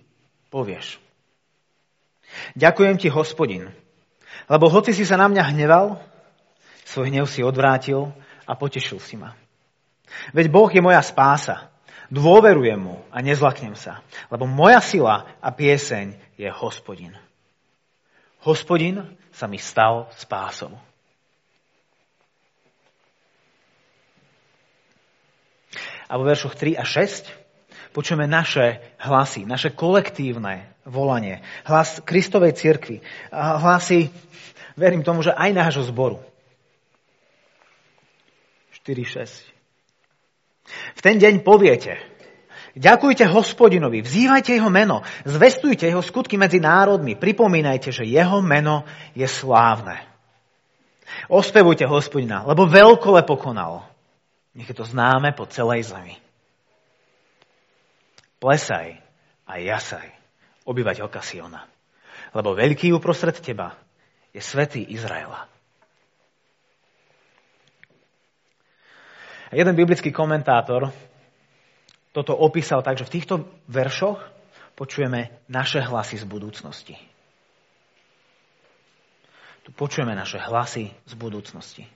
povieš. 0.52 1.00
Ďakujem 2.60 2.96
ti, 3.00 3.08
hospodin, 3.08 3.72
lebo 4.52 4.68
hoci 4.68 4.92
si 4.92 5.08
sa 5.08 5.16
na 5.16 5.32
mňa 5.32 5.56
hneval, 5.56 5.98
svoj 6.84 7.10
hnev 7.10 7.26
si 7.26 7.42
odvrátil 7.42 8.12
a 8.44 8.54
potešil 8.54 9.00
si 9.00 9.16
ma. 9.16 9.34
Veď 10.36 10.52
Boh 10.52 10.70
je 10.70 10.84
moja 10.84 11.02
spása. 11.02 11.72
Dôverujem 12.14 12.78
mu 12.78 13.02
a 13.10 13.26
nezlaknem 13.26 13.74
sa, 13.74 14.06
lebo 14.30 14.46
moja 14.46 14.78
sila 14.84 15.26
a 15.42 15.50
pieseň 15.50 16.38
je 16.38 16.46
hospodin. 16.52 17.18
Hospodin 18.46 19.18
sa 19.34 19.50
mi 19.50 19.58
stal 19.58 20.12
spásou. 20.20 20.78
A 26.06 26.14
vo 26.20 26.28
veršoch 26.28 26.54
3 26.54 26.78
a 26.78 26.86
6 26.86 27.43
počujeme 27.94 28.26
naše 28.26 28.82
hlasy, 28.98 29.46
naše 29.46 29.70
kolektívne 29.72 30.74
volanie, 30.84 31.46
hlas 31.64 32.02
Kristovej 32.02 32.58
cirkvi, 32.58 33.00
hlasy, 33.32 34.10
verím 34.76 35.06
tomu, 35.06 35.22
že 35.22 35.32
aj 35.32 35.52
nášho 35.54 35.86
zboru. 35.88 36.20
4.6. 38.84 39.54
V 40.98 41.00
ten 41.00 41.16
deň 41.22 41.46
poviete, 41.46 42.02
ďakujte 42.76 43.30
hospodinovi, 43.30 44.04
vzývajte 44.04 44.58
jeho 44.60 44.68
meno, 44.68 45.06
zvestujte 45.24 45.88
jeho 45.88 46.04
skutky 46.04 46.36
medzi 46.36 46.60
národmi, 46.60 47.16
pripomínajte, 47.16 47.96
že 47.96 48.04
jeho 48.04 48.44
meno 48.44 48.84
je 49.16 49.28
slávne. 49.30 50.04
Ospevujte 51.30 51.86
hospodina, 51.86 52.44
lebo 52.44 52.68
veľkole 52.68 53.24
pokonal. 53.24 53.86
Nech 54.58 54.68
je 54.68 54.76
to 54.76 54.84
známe 54.84 55.32
po 55.32 55.46
celej 55.48 55.94
zemi. 55.94 56.18
Plesaj 58.44 59.00
a 59.48 59.56
jasaj, 59.56 60.04
obyvateľka 60.68 61.24
Siona. 61.24 61.64
Lebo 62.36 62.52
veľký 62.52 62.92
uprostred 62.92 63.40
teba 63.40 63.72
je 64.36 64.44
svätý 64.44 64.84
Izraela. 64.84 65.48
A 69.48 69.54
jeden 69.56 69.80
biblický 69.80 70.12
komentátor 70.12 70.92
toto 72.12 72.36
opísal 72.36 72.84
tak, 72.84 73.00
že 73.00 73.08
v 73.08 73.14
týchto 73.16 73.36
veršoch 73.72 74.20
počujeme 74.76 75.32
naše 75.48 75.80
hlasy 75.80 76.20
z 76.20 76.26
budúcnosti. 76.28 77.00
Tu 79.64 79.72
počujeme 79.72 80.12
naše 80.12 80.44
hlasy 80.44 80.92
z 81.08 81.14
budúcnosti. 81.16 81.88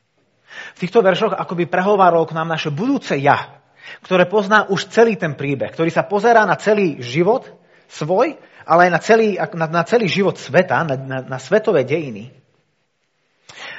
V 0.47 0.77
týchto 0.79 1.03
veršoch 1.03 1.35
akoby 1.35 1.67
prehováralo 1.67 2.23
k 2.23 2.39
nám 2.39 2.55
naše 2.55 2.71
budúce 2.71 3.19
ja, 3.19 3.66
ktoré 4.03 4.27
pozná 4.27 4.67
už 4.67 4.91
celý 4.91 5.15
ten 5.15 5.35
príbeh, 5.35 5.71
ktorý 5.71 5.91
sa 5.91 6.05
pozerá 6.05 6.43
na 6.43 6.59
celý 6.59 6.99
život 7.03 7.47
svoj, 7.87 8.35
ale 8.67 8.87
aj 8.87 8.91
na 8.91 8.99
celý, 8.99 9.27
na, 9.39 9.67
na 9.67 9.83
celý 9.87 10.11
život 10.11 10.35
sveta, 10.35 10.83
na, 10.83 10.95
na, 10.99 11.17
na 11.23 11.37
svetové 11.39 11.87
dejiny. 11.87 12.35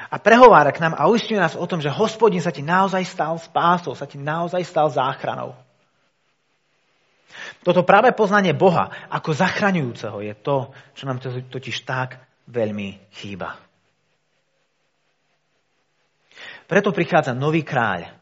A 0.09 0.17
prehovára 0.17 0.73
k 0.73 0.81
nám 0.81 0.97
a 0.97 1.05
uistňuje 1.13 1.37
nás 1.37 1.53
o 1.53 1.69
tom, 1.69 1.85
že 1.85 1.93
hospodin 1.93 2.41
sa 2.41 2.49
ti 2.49 2.65
naozaj 2.65 3.05
stal 3.05 3.37
spásou, 3.37 3.93
sa 3.93 4.09
ti 4.09 4.17
naozaj 4.17 4.65
stal 4.65 4.89
záchranou. 4.89 5.53
Toto 7.61 7.85
práve 7.85 8.17
poznanie 8.17 8.57
Boha 8.57 8.89
ako 9.13 9.37
zachraňujúceho 9.37 10.25
je 10.25 10.35
to, 10.41 10.73
čo 10.97 11.05
nám 11.05 11.21
to 11.21 11.29
totiž 11.53 11.85
tak 11.85 12.25
veľmi 12.49 13.13
chýba. 13.13 13.61
Preto 16.65 16.93
prichádza 16.93 17.37
nový 17.37 17.65
kráľ, 17.65 18.18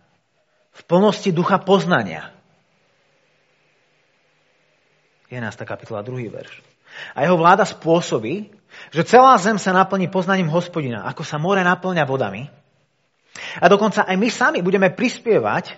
v 0.77 0.83
plnosti 0.85 1.33
ducha 1.33 1.57
poznania. 1.57 2.37
11. 5.33 5.57
kapitola, 5.65 6.05
2. 6.05 6.29
verš. 6.29 6.63
A 7.17 7.27
jeho 7.27 7.35
vláda 7.35 7.67
spôsobí, 7.67 8.53
že 8.93 9.03
celá 9.09 9.35
zem 9.41 9.57
sa 9.57 9.73
naplní 9.73 10.07
poznaním 10.13 10.53
hospodina, 10.53 11.03
ako 11.09 11.25
sa 11.25 11.41
more 11.41 11.61
naplňa 11.65 12.05
vodami. 12.07 12.47
A 13.61 13.67
dokonca 13.69 14.05
aj 14.05 14.17
my 14.17 14.29
sami 14.33 14.59
budeme 14.61 14.93
prispievať 14.93 15.77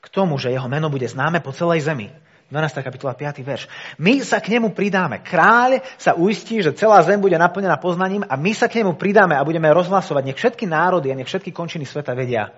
k 0.00 0.06
tomu, 0.10 0.38
že 0.38 0.54
jeho 0.54 0.66
meno 0.70 0.86
bude 0.90 1.06
známe 1.06 1.42
po 1.42 1.50
celej 1.50 1.86
zemi. 1.86 2.10
12. 2.46 2.78
kapitola, 2.78 3.18
5. 3.18 3.42
verš. 3.42 3.66
My 3.98 4.22
sa 4.22 4.38
k 4.38 4.54
nemu 4.54 4.70
pridáme. 4.70 5.18
Kráľ 5.18 5.82
sa 5.98 6.14
uistí, 6.14 6.62
že 6.62 6.78
celá 6.78 7.02
zem 7.02 7.18
bude 7.18 7.34
naplnená 7.34 7.74
poznaním 7.74 8.22
a 8.22 8.38
my 8.38 8.54
sa 8.54 8.70
k 8.70 8.82
nemu 8.82 8.94
pridáme 8.94 9.34
a 9.34 9.42
budeme 9.42 9.66
rozhlasovať. 9.74 10.22
Nech 10.22 10.38
všetky 10.38 10.62
národy 10.70 11.10
a 11.10 11.18
nech 11.18 11.26
všetky 11.26 11.50
končiny 11.50 11.82
sveta 11.82 12.14
vedia, 12.14 12.54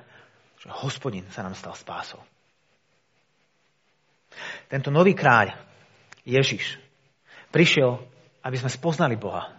hospodin 0.71 1.27
sa 1.33 1.45
nám 1.45 1.57
stal 1.57 1.75
spásou. 1.75 2.21
Tento 4.69 4.93
nový 4.93 5.17
kráľ, 5.17 5.57
Ježiš, 6.29 6.77
prišiel, 7.49 7.99
aby 8.45 8.57
sme 8.61 8.71
spoznali 8.71 9.17
Boha. 9.17 9.59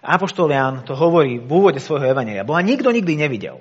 Apoštol 0.00 0.48
Jan 0.48 0.84
to 0.84 0.96
hovorí 0.96 1.36
v 1.36 1.50
úvode 1.50 1.80
svojho 1.80 2.08
evanelia. 2.08 2.46
Boha 2.46 2.64
nikto 2.64 2.88
nikdy 2.88 3.20
nevidel. 3.20 3.60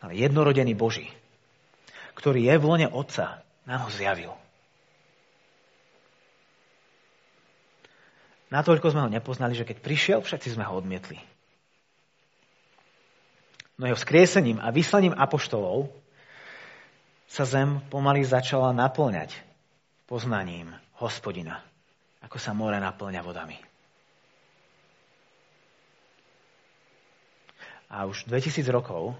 Ale 0.00 0.16
jednorodený 0.16 0.72
Boží, 0.76 1.08
ktorý 2.16 2.48
je 2.48 2.54
v 2.60 2.64
lone 2.64 2.88
Otca, 2.88 3.44
nám 3.64 3.88
ho 3.88 3.90
zjavil. 3.92 4.32
Natoľko 8.52 8.92
sme 8.92 9.08
ho 9.08 9.10
nepoznali, 9.10 9.56
že 9.56 9.66
keď 9.66 9.82
prišiel, 9.82 10.18
všetci 10.22 10.54
sme 10.54 10.62
ho 10.68 10.78
odmietli. 10.78 11.18
No 13.74 13.90
jeho 13.90 13.98
skriesením 13.98 14.62
a 14.62 14.70
vyslaním 14.70 15.14
apoštolov 15.18 15.90
sa 17.26 17.42
zem 17.42 17.82
pomaly 17.90 18.22
začala 18.22 18.70
naplňať 18.70 19.34
poznaním 20.06 20.70
hospodina, 21.02 21.58
ako 22.22 22.38
sa 22.38 22.54
more 22.54 22.78
naplňa 22.78 23.20
vodami. 23.26 23.58
A 27.90 28.06
už 28.06 28.26
2000 28.30 28.62
rokov 28.70 29.14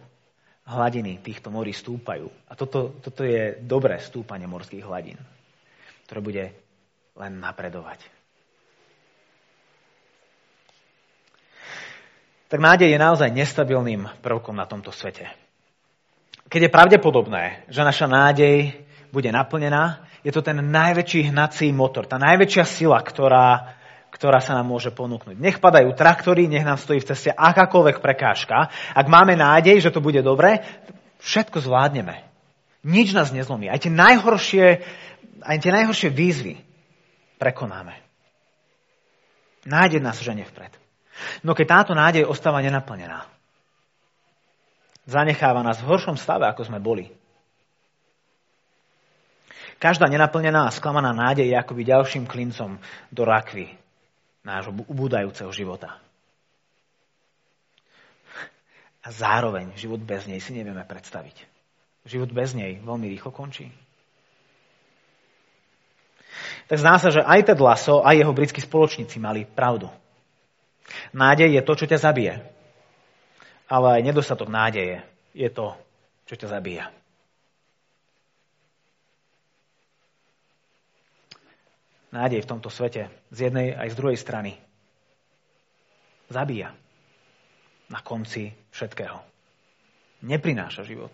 hladiny 0.66 1.20
týchto 1.20 1.52
morí 1.52 1.74
stúpajú. 1.74 2.30
A 2.48 2.52
toto, 2.56 2.96
toto 3.02 3.22
je 3.22 3.58
dobré 3.60 4.00
stúpanie 4.00 4.48
morských 4.48 4.82
hladín, 4.82 5.18
ktoré 6.08 6.20
bude 6.22 6.44
len 7.14 7.32
napredovať. 7.38 8.23
Tak 12.48 12.61
nádej 12.61 12.92
je 12.92 12.98
naozaj 13.00 13.33
nestabilným 13.33 14.07
prvkom 14.20 14.54
na 14.54 14.68
tomto 14.68 14.92
svete. 14.92 15.26
Keď 16.48 16.61
je 16.68 16.74
pravdepodobné, 16.74 17.64
že 17.72 17.80
naša 17.80 18.04
nádej 18.04 18.76
bude 19.11 19.30
naplnená, 19.33 20.04
je 20.24 20.33
to 20.33 20.44
ten 20.44 20.57
najväčší 20.61 21.33
hnací 21.33 21.72
motor, 21.72 22.09
tá 22.09 22.16
najväčšia 22.20 22.64
sila, 22.64 23.00
ktorá, 23.00 23.76
ktorá 24.12 24.40
sa 24.40 24.57
nám 24.57 24.68
môže 24.68 24.92
ponúknuť. 24.92 25.37
Nech 25.37 25.61
padajú 25.61 25.92
traktory, 25.96 26.48
nech 26.48 26.64
nám 26.64 26.80
stojí 26.80 27.00
v 27.00 27.09
ceste 27.12 27.33
akákoľvek 27.33 28.00
prekážka. 28.00 28.72
Ak 28.92 29.07
máme 29.09 29.37
nádej, 29.37 29.80
že 29.85 29.92
to 29.92 30.04
bude 30.04 30.20
dobre, 30.20 30.64
všetko 31.24 31.64
zvládneme. 31.64 32.24
Nič 32.85 33.16
nás 33.16 33.33
nezlomí. 33.33 33.72
Aj 33.72 33.80
tie 33.80 33.92
najhoršie, 33.92 34.85
aj 35.40 35.57
tie 35.61 35.72
najhoršie 35.72 36.12
výzvy 36.12 36.61
prekonáme. 37.40 37.96
Nádej 39.64 40.04
nás 40.04 40.20
žene 40.20 40.44
vpred. 40.44 40.84
No 41.46 41.55
keď 41.55 41.66
táto 41.66 41.92
nádej 41.94 42.27
ostáva 42.27 42.59
nenaplnená, 42.59 43.27
zanecháva 45.07 45.62
nás 45.62 45.79
v 45.79 45.88
horšom 45.94 46.18
stave, 46.18 46.48
ako 46.48 46.66
sme 46.66 46.83
boli. 46.83 47.11
Každá 49.79 50.09
nenaplnená 50.09 50.70
a 50.70 50.74
sklamaná 50.74 51.12
nádej 51.12 51.50
je 51.50 51.57
akoby 51.59 51.83
ďalším 51.85 52.24
klincom 52.24 52.79
do 53.12 53.22
rakvy 53.27 53.74
nášho 54.46 54.72
ubúdajúceho 54.74 55.50
života. 55.53 55.98
A 59.05 59.12
zároveň 59.12 59.77
život 59.77 60.00
bez 60.00 60.24
nej 60.24 60.40
si 60.40 60.57
nevieme 60.57 60.81
predstaviť. 60.88 61.44
Život 62.09 62.33
bez 62.33 62.57
nej 62.57 62.81
veľmi 62.81 63.07
rýchlo 63.12 63.29
končí 63.29 63.68
tak 66.64 66.81
zdá 66.81 66.96
sa, 66.96 67.12
že 67.12 67.20
aj 67.20 67.53
Ted 67.53 67.61
Lasso, 67.61 68.00
aj 68.00 68.24
jeho 68.24 68.33
britskí 68.33 68.61
spoločníci 68.64 69.20
mali 69.20 69.44
pravdu. 69.44 69.92
Nádej 71.14 71.55
je 71.55 71.62
to, 71.64 71.73
čo 71.79 71.87
ťa 71.88 71.99
zabije. 71.99 72.35
Ale 73.70 74.01
aj 74.01 74.03
nedostatok 74.05 74.53
nádeje 74.53 75.01
je 75.33 75.49
to, 75.49 75.73
čo 76.29 76.35
ťa 76.37 76.49
zabíja. 76.61 76.92
Nádej 82.14 82.47
v 82.47 82.51
tomto 82.51 82.70
svete 82.70 83.11
z 83.35 83.51
jednej 83.51 83.75
aj 83.75 83.90
z 83.90 83.99
druhej 83.99 84.18
strany 84.20 84.55
zabíja 86.31 86.70
na 87.90 87.99
konci 88.01 88.55
všetkého. 88.70 89.18
Neprináša 90.23 90.87
život. 90.87 91.11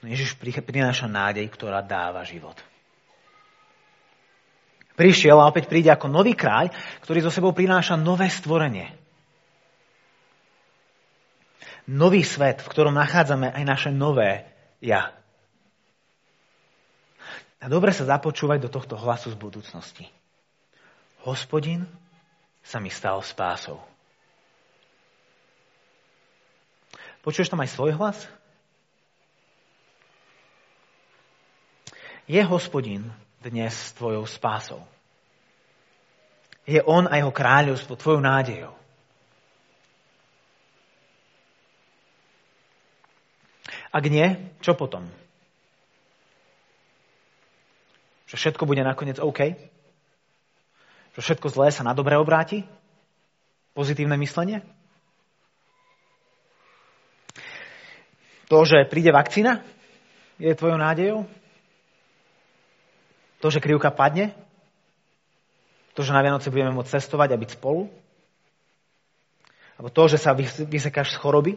No 0.00 0.08
Ježiš 0.08 0.36
prináša 0.40 1.06
nádej, 1.06 1.46
ktorá 1.52 1.84
dáva 1.84 2.24
život. 2.24 2.56
Prišiel 5.00 5.40
a 5.40 5.48
opäť 5.48 5.64
príde 5.64 5.88
ako 5.88 6.12
nový 6.12 6.36
kráľ, 6.36 6.68
ktorý 7.00 7.24
zo 7.24 7.32
sebou 7.32 7.56
prináša 7.56 7.96
nové 7.96 8.28
stvorenie. 8.28 8.92
Nový 11.88 12.20
svet, 12.20 12.60
v 12.60 12.68
ktorom 12.68 12.92
nachádzame 12.92 13.48
aj 13.48 13.64
naše 13.64 13.90
nové 13.96 14.44
ja. 14.84 15.16
A 17.60 17.64
dobre 17.72 17.96
sa 17.96 18.04
započúvať 18.04 18.60
do 18.60 18.68
tohto 18.68 19.00
hlasu 19.00 19.32
z 19.32 19.40
budúcnosti. 19.40 20.04
Hospodin 21.24 21.88
sa 22.60 22.76
mi 22.76 22.92
stal 22.92 23.24
spásou. 23.24 23.80
Počuješ 27.24 27.48
tam 27.48 27.64
aj 27.64 27.72
svoj 27.72 27.96
hlas? 27.96 28.28
Je 32.28 32.44
hospodin 32.44 33.08
dnes 33.40 33.72
tvojou 33.96 34.28
spásou. 34.28 34.84
Je 36.68 36.82
on 36.84 37.08
a 37.08 37.16
jeho 37.16 37.32
kráľovstvo 37.32 37.96
tvojou 37.96 38.20
nádejou. 38.20 38.76
Ak 43.90 44.04
nie, 44.06 44.54
čo 44.62 44.78
potom? 44.78 45.10
Že 48.30 48.36
všetko 48.38 48.62
bude 48.62 48.86
nakoniec 48.86 49.18
OK? 49.18 49.58
Že 51.18 51.20
všetko 51.20 51.48
zlé 51.50 51.74
sa 51.74 51.82
na 51.82 51.90
dobre 51.90 52.14
obráti? 52.14 52.62
Pozitívne 53.74 54.14
myslenie? 54.22 54.62
To, 58.46 58.62
že 58.62 58.86
príde 58.86 59.10
vakcína, 59.10 59.62
je 60.38 60.54
tvojou 60.54 60.78
nádejou? 60.78 61.26
To, 63.40 63.48
že 63.48 63.64
krivka 63.64 63.88
padne? 63.88 64.36
To, 65.96 66.04
že 66.04 66.12
na 66.12 66.20
Vianoce 66.20 66.52
budeme 66.52 66.76
môcť 66.76 67.00
cestovať 67.00 67.34
a 67.34 67.40
byť 67.40 67.50
spolu? 67.56 67.88
Alebo 69.80 69.88
to, 69.88 70.12
že 70.12 70.20
sa 70.20 70.36
vysekáš 70.68 71.16
z 71.16 71.20
choroby? 71.20 71.52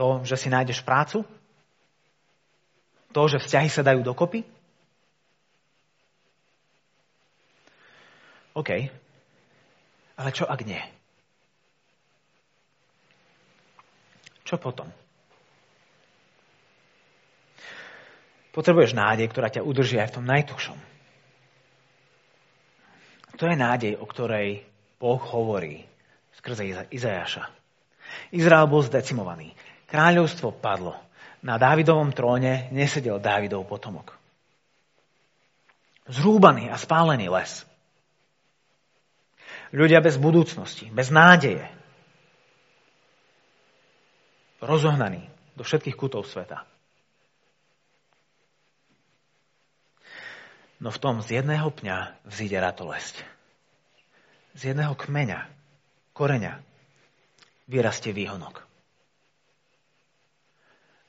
To, 0.00 0.24
že 0.24 0.40
si 0.40 0.48
nájdeš 0.48 0.80
prácu? 0.80 1.22
To, 3.14 3.22
že 3.30 3.38
vzťahy 3.38 3.68
sa 3.68 3.86
dajú 3.86 4.00
dokopy? 4.02 4.42
OK. 8.56 8.70
Ale 10.14 10.30
čo 10.32 10.48
ak 10.48 10.60
nie? 10.64 10.80
Čo 14.48 14.56
potom? 14.56 15.03
Potrebuješ 18.54 18.94
nádej, 18.94 19.26
ktorá 19.34 19.50
ťa 19.50 19.66
udrží 19.66 19.98
aj 19.98 20.14
v 20.14 20.16
tom 20.22 20.24
najtušom. 20.30 20.78
To 23.34 23.50
je 23.50 23.56
nádej, 23.58 23.98
o 23.98 24.06
ktorej 24.06 24.62
Boh 25.02 25.18
hovorí 25.18 25.82
skrze 26.38 26.86
Izajaša. 26.94 27.50
Izrael 28.30 28.70
bol 28.70 28.86
zdecimovaný. 28.86 29.50
Kráľovstvo 29.90 30.54
padlo. 30.54 30.94
Na 31.44 31.60
Dávidovom 31.60 32.14
tróne 32.14 32.72
nesedel 32.72 33.20
Dávidov 33.20 33.68
potomok. 33.68 34.16
Zrúbaný 36.08 36.72
a 36.72 36.78
spálený 36.78 37.28
les. 37.28 37.68
Ľudia 39.74 39.98
bez 40.00 40.16
budúcnosti, 40.16 40.88
bez 40.88 41.10
nádeje. 41.10 41.66
Rozohnaní 44.62 45.26
do 45.58 45.66
všetkých 45.66 45.98
kútov 45.98 46.24
sveta. 46.24 46.64
No 50.84 50.92
v 50.92 51.00
tom 51.00 51.24
z 51.24 51.40
jedného 51.40 51.72
pňa 51.72 52.12
vzíde 52.28 52.60
ratolesť. 52.60 53.24
Z 54.52 54.76
jedného 54.76 54.92
kmeňa, 54.92 55.48
koreňa, 56.12 56.60
vyrastie 57.64 58.12
výhonok. 58.12 58.60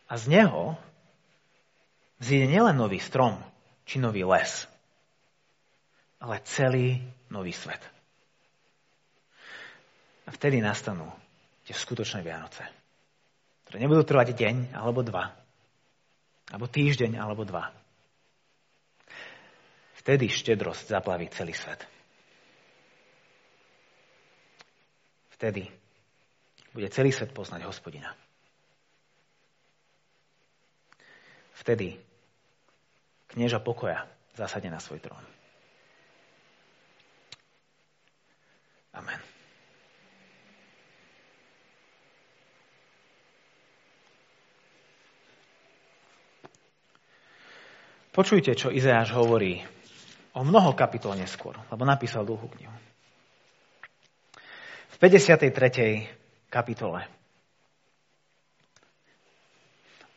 A 0.08 0.16
z 0.16 0.32
neho 0.32 0.80
vzíde 2.24 2.48
nielen 2.48 2.80
nový 2.80 3.04
strom, 3.04 3.36
či 3.84 4.00
nový 4.00 4.24
les, 4.24 4.64
ale 6.24 6.40
celý 6.48 7.04
nový 7.28 7.52
svet. 7.52 7.84
A 10.24 10.32
vtedy 10.32 10.64
nastanú 10.64 11.12
tie 11.68 11.76
skutočné 11.76 12.24
Vianoce, 12.24 12.64
ktoré 13.68 13.84
nebudú 13.84 14.08
trvať 14.08 14.40
deň 14.40 14.56
alebo 14.72 15.04
dva, 15.04 15.36
alebo 16.48 16.66
týždeň 16.72 17.20
alebo 17.20 17.44
dva, 17.44 17.76
Vtedy 20.06 20.30
štedrosť 20.30 20.94
zaplaví 20.94 21.34
celý 21.34 21.58
svet. 21.58 21.82
Vtedy 25.34 25.65
bude 26.78 26.86
celý 26.94 27.10
svet 27.10 27.34
poznať 27.34 27.65
hospodina. 27.65 28.13
Vtedy 31.58 31.98
knieža 33.34 33.58
pokoja 33.66 34.06
zásadne 34.38 34.70
na 34.70 34.78
svoj 34.78 35.01
trón. 35.01 35.26
Amen. 38.93 39.18
Počujte, 48.14 48.53
čo 48.53 48.70
Izeáš 48.70 49.12
hovorí 49.18 49.74
o 50.36 50.44
mnoho 50.44 50.76
kapitol 50.76 51.16
neskôr, 51.16 51.56
lebo 51.72 51.84
napísal 51.88 52.28
dlhú 52.28 52.46
knihu. 52.60 52.76
V 54.92 54.96
53. 55.00 56.52
kapitole 56.52 57.08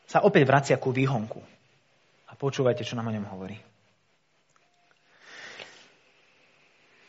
sa 0.06 0.26
opäť 0.26 0.42
vracia 0.46 0.76
ku 0.78 0.90
výhonku. 0.90 1.38
A 2.28 2.32
počúvajte, 2.34 2.82
čo 2.82 2.94
nám 2.94 3.10
o 3.10 3.14
ňom 3.14 3.26
hovorí. 3.30 3.58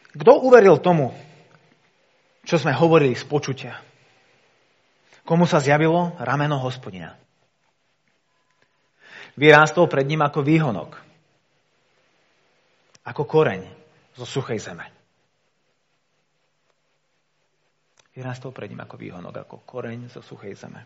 Kto 0.10 0.41
uveril 0.41 0.82
tomu, 0.82 1.14
čo 2.41 2.57
sme 2.57 2.74
hovorili 2.74 3.14
z 3.14 3.26
počutia? 3.30 3.78
Komu 5.22 5.45
sa 5.45 5.62
zjavilo 5.62 6.18
rameno 6.18 6.57
hospodina? 6.57 7.14
Vyrástol 9.38 9.86
pred 9.86 10.10
ním 10.10 10.26
ako 10.26 10.41
výhonok 10.41 11.09
ako 13.05 13.23
koreň 13.25 13.61
zo 14.15 14.25
suchej 14.27 14.59
zeme. 14.59 14.85
Vyrastol 18.15 18.51
pred 18.51 18.67
ním 18.67 18.83
ako 18.83 18.95
výhonok, 18.99 19.47
ako 19.47 19.55
koreň 19.63 20.11
zo 20.11 20.19
suchej 20.19 20.57
zeme. 20.57 20.83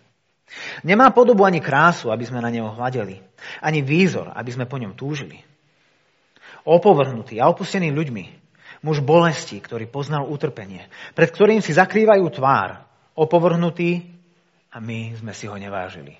Nemá 0.84 1.09
podobu 1.16 1.47
ani 1.47 1.64
krásu, 1.64 2.11
aby 2.11 2.28
sme 2.28 2.43
na 2.43 2.51
neho 2.51 2.70
hľadeli, 2.70 3.18
ani 3.64 3.80
výzor, 3.82 4.30
aby 4.36 4.51
sme 4.53 4.70
po 4.70 4.78
ňom 4.78 4.93
túžili. 4.93 5.39
Opovrhnutý 6.68 7.39
a 7.41 7.49
opustený 7.49 7.89
ľuďmi, 7.89 8.24
muž 8.84 8.99
bolesti, 8.99 9.57
ktorý 9.57 9.88
poznal 9.88 10.28
utrpenie, 10.28 10.91
pred 11.16 11.32
ktorým 11.32 11.64
si 11.64 11.74
zakrývajú 11.74 12.28
tvár, 12.38 12.84
opovrhnutý 13.16 14.03
a 14.70 14.78
my 14.84 15.16
sme 15.18 15.34
si 15.34 15.47
ho 15.47 15.55
nevážili. 15.55 16.20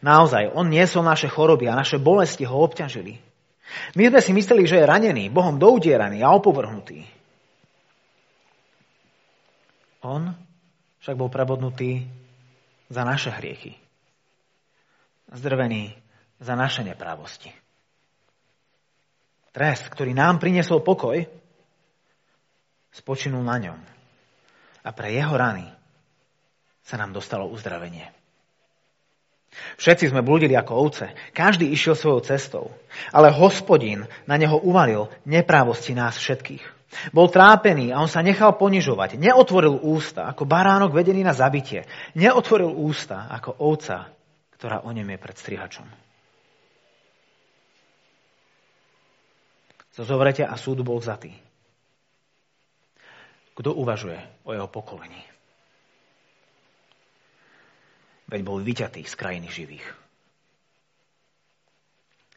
Naozaj, 0.00 0.54
on 0.54 0.72
niesol 0.72 1.04
naše 1.04 1.28
choroby 1.28 1.68
a 1.68 1.78
naše 1.78 2.00
bolesti 2.00 2.48
ho 2.48 2.56
obťažili. 2.64 3.20
My 3.96 4.08
sme 4.08 4.20
si 4.20 4.32
mysleli, 4.32 4.64
že 4.64 4.80
je 4.80 4.88
ranený, 4.88 5.28
Bohom 5.28 5.60
doudieraný 5.60 6.24
a 6.24 6.32
opovrhnutý. 6.32 7.04
On 10.06 10.32
však 11.02 11.14
bol 11.18 11.28
prebodnutý 11.28 12.06
za 12.88 13.02
naše 13.04 13.28
hriechy. 13.34 13.76
Zdrvený 15.28 15.92
za 16.40 16.54
naše 16.56 16.86
neprávosti. 16.86 17.52
Trest, 19.52 19.90
ktorý 19.90 20.14
nám 20.14 20.38
priniesol 20.38 20.80
pokoj, 20.80 21.18
spočinul 22.94 23.42
na 23.42 23.56
ňom. 23.58 23.80
A 24.86 24.90
pre 24.94 25.12
jeho 25.12 25.34
rany 25.34 25.66
sa 26.80 26.96
nám 26.96 27.12
dostalo 27.12 27.50
uzdravenie. 27.50 28.17
Všetci 29.78 30.10
sme 30.12 30.22
blúdili 30.22 30.54
ako 30.54 30.72
ovce, 30.76 31.06
každý 31.34 31.70
išiel 31.72 31.98
svojou 31.98 32.20
cestou, 32.22 32.64
ale 33.10 33.34
hospodin 33.34 34.06
na 34.28 34.38
neho 34.38 34.60
uvalil 34.60 35.10
neprávosti 35.26 35.96
nás 35.96 36.18
všetkých. 36.20 36.78
Bol 37.12 37.28
trápený 37.28 37.92
a 37.92 38.00
on 38.00 38.08
sa 38.08 38.24
nechal 38.24 38.56
ponižovať. 38.56 39.20
Neotvoril 39.20 39.76
ústa 39.76 40.24
ako 40.32 40.48
baránok 40.48 40.96
vedený 40.96 41.20
na 41.20 41.36
zabitie. 41.36 41.84
Neotvoril 42.16 42.72
ústa 42.72 43.28
ako 43.28 43.60
ovca, 43.60 44.08
ktorá 44.56 44.82
o 44.88 44.90
ňom 44.90 45.04
je 45.04 45.18
pred 45.20 45.36
strihačom. 45.36 45.88
Zozovrete 49.92 50.46
a 50.46 50.54
súd 50.56 50.80
bol 50.80 50.96
vzatý. 51.02 51.34
Kto 53.58 53.74
uvažuje 53.74 54.46
o 54.46 54.54
jeho 54.54 54.70
pokolení? 54.70 55.37
Veď 58.28 58.40
bol 58.44 58.60
vyťatý 58.60 59.02
z 59.08 59.14
krajiny 59.16 59.48
živých. 59.48 59.86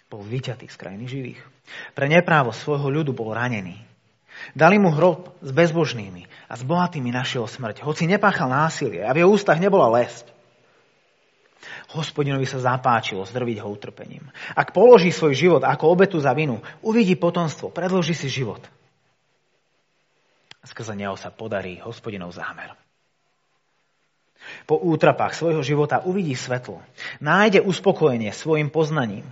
Bol 0.08 0.24
vyťatý 0.24 0.68
z 0.68 0.76
krajiny 0.76 1.06
živých. 1.08 1.42
Pre 1.96 2.08
neprávo 2.08 2.56
svojho 2.56 2.88
ľudu 2.92 3.12
bol 3.16 3.32
ranený. 3.32 3.80
Dali 4.56 4.80
mu 4.80 4.92
hrob 4.92 5.36
s 5.44 5.52
bezbožnými 5.52 6.28
a 6.48 6.54
s 6.56 6.64
bohatými 6.64 7.12
našiel 7.12 7.46
smrť, 7.46 7.84
hoci 7.84 8.08
nepáchal 8.08 8.48
násilie 8.48 9.04
a 9.04 9.12
v 9.12 9.24
jeho 9.24 9.30
ústach 9.32 9.60
nebola 9.60 9.92
lesť. 10.02 10.32
Hospodinovi 11.92 12.48
sa 12.48 12.58
zapáčilo 12.58 13.28
zdrviť 13.28 13.62
ho 13.62 13.68
utrpením. 13.70 14.24
Ak 14.56 14.72
položí 14.72 15.12
svoj 15.12 15.36
život 15.36 15.62
ako 15.62 15.92
obetu 15.92 16.18
za 16.18 16.32
vinu, 16.32 16.64
uvidí 16.82 17.20
potomstvo, 17.20 17.70
predloží 17.70 18.16
si 18.16 18.32
život. 18.32 18.64
Skrze 20.64 20.96
neho 20.96 21.20
sa 21.20 21.30
podarí 21.30 21.84
hospodinov 21.84 22.34
zámer. 22.34 22.81
Po 24.66 24.78
útrapách 24.78 25.34
svojho 25.34 25.62
života 25.66 26.01
uvidí 26.05 26.38
svetlo. 26.38 26.82
Nájde 27.20 27.62
uspokojenie 27.62 28.32
svojim 28.32 28.70
poznaním. 28.70 29.26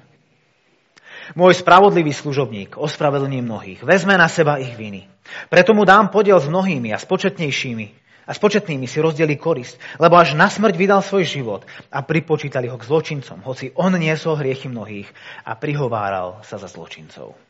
Môj 1.37 1.61
spravodlivý 1.61 2.09
služobník 2.09 2.77
ospravedlní 2.77 3.45
mnohých. 3.45 3.85
Vezme 3.85 4.17
na 4.17 4.25
seba 4.25 4.57
ich 4.57 4.73
viny. 4.73 5.05
Preto 5.49 5.77
mu 5.77 5.85
dám 5.85 6.09
podiel 6.09 6.41
s 6.41 6.49
mnohými 6.49 6.89
a 6.89 6.97
s 6.97 7.05
početnejšími. 7.05 7.87
A 8.29 8.37
s 8.37 8.37
početnými 8.37 8.85
si 8.85 9.01
rozdeli 9.01 9.41
korist, 9.41 9.81
lebo 9.97 10.13
až 10.13 10.37
na 10.37 10.53
smrť 10.53 10.77
vydal 10.77 11.01
svoj 11.01 11.25
život 11.25 11.61
a 11.89 12.05
pripočítali 12.05 12.69
ho 12.69 12.77
k 12.77 12.85
zločincom, 12.85 13.41
hoci 13.41 13.73
on 13.73 13.97
niesol 13.97 14.37
hriechy 14.37 14.69
mnohých 14.69 15.09
a 15.49 15.57
prihováral 15.57 16.37
sa 16.45 16.61
za 16.61 16.69
zločincov. 16.69 17.48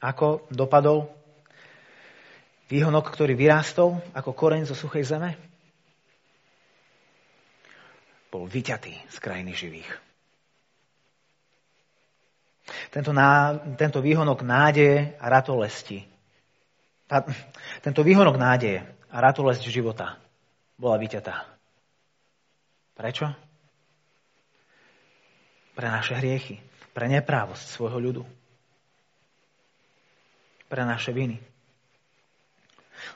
Ako 0.00 0.44
dopadol 0.52 1.08
výhonok, 2.68 3.08
ktorý 3.08 3.32
vyrástol 3.32 3.96
ako 4.12 4.36
koreň 4.36 4.68
zo 4.68 4.76
suchej 4.76 5.06
zeme? 5.06 5.32
Bol 8.28 8.44
vyťatý 8.44 8.92
z 9.08 9.16
krajiny 9.22 9.56
živých. 9.56 9.90
Tento, 12.90 13.14
ná, 13.14 13.56
tento 13.78 14.02
výhonok 14.02 14.42
nádeje 14.42 15.14
a 15.22 15.26
ratolesti. 15.30 16.02
Tá, 17.06 17.22
tento 17.80 18.02
výhonok 18.02 18.34
nádeje 18.34 18.82
a 19.08 19.16
ratolesť 19.22 19.70
života 19.70 20.18
bola 20.74 20.98
vyťatá. 20.98 21.46
Prečo? 22.98 23.30
Pre 25.76 25.86
naše 25.86 26.18
hriechy, 26.18 26.58
pre 26.90 27.06
neprávosť 27.06 27.64
svojho 27.70 28.00
ľudu 28.00 28.22
pre 30.66 30.82
naše 30.82 31.14
viny. 31.14 31.38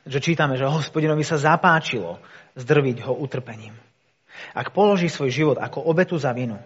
Že 0.06 0.18
čítame, 0.22 0.54
že 0.54 0.68
hospodinovi 0.68 1.24
sa 1.26 1.40
zapáčilo 1.40 2.22
zdrviť 2.56 3.06
ho 3.06 3.12
utrpením. 3.18 3.74
Ak 4.56 4.72
položí 4.72 5.10
svoj 5.10 5.30
život 5.30 5.56
ako 5.60 5.84
obetu 5.84 6.16
za 6.16 6.32
vinu, 6.32 6.56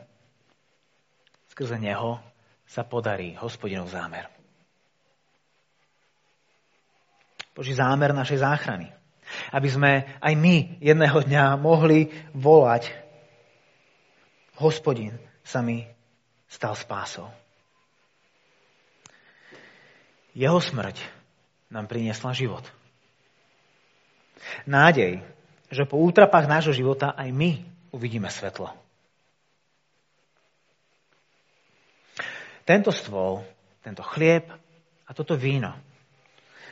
skrze 1.51 1.80
neho 1.80 2.20
sa 2.64 2.87
podarí 2.87 3.35
hospodinov 3.39 3.91
zámer. 3.91 4.30
Boží 7.55 7.70
zámer 7.70 8.11
našej 8.11 8.43
záchrany. 8.43 8.91
Aby 9.55 9.68
sme 9.70 9.93
aj 10.20 10.35
my 10.37 10.78
jedného 10.85 11.18
dňa 11.24 11.57
mohli 11.57 12.12
volať 12.37 13.05
Hospodin 14.55 15.18
sa 15.43 15.66
mi 15.66 15.82
stal 16.47 16.78
spásou. 16.78 17.26
Jeho 20.35 20.59
smrť 20.59 20.99
nám 21.70 21.87
priniesla 21.87 22.35
život. 22.35 22.66
Nádej, 24.66 25.22
že 25.70 25.89
po 25.89 25.99
útrapách 26.03 26.51
nášho 26.51 26.74
života 26.74 27.14
aj 27.14 27.30
my 27.30 27.62
uvidíme 27.95 28.26
svetlo. 28.28 28.74
Tento 32.66 32.91
stôl, 32.91 33.47
tento 33.85 34.03
chlieb 34.03 34.49
a 35.05 35.11
toto 35.14 35.39
víno 35.39 35.72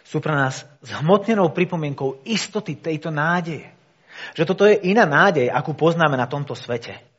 sú 0.02 0.18
pre 0.18 0.34
nás 0.34 0.66
zhmotnenou 0.82 1.54
pripomienkou 1.54 2.26
istoty 2.26 2.76
tejto 2.76 3.14
nádeje. 3.14 3.70
Že 4.36 4.44
toto 4.44 4.68
je 4.68 4.76
iná 4.92 5.08
nádej, 5.08 5.48
akú 5.48 5.72
poznáme 5.72 6.18
na 6.18 6.28
tomto 6.28 6.52
svete. 6.52 7.11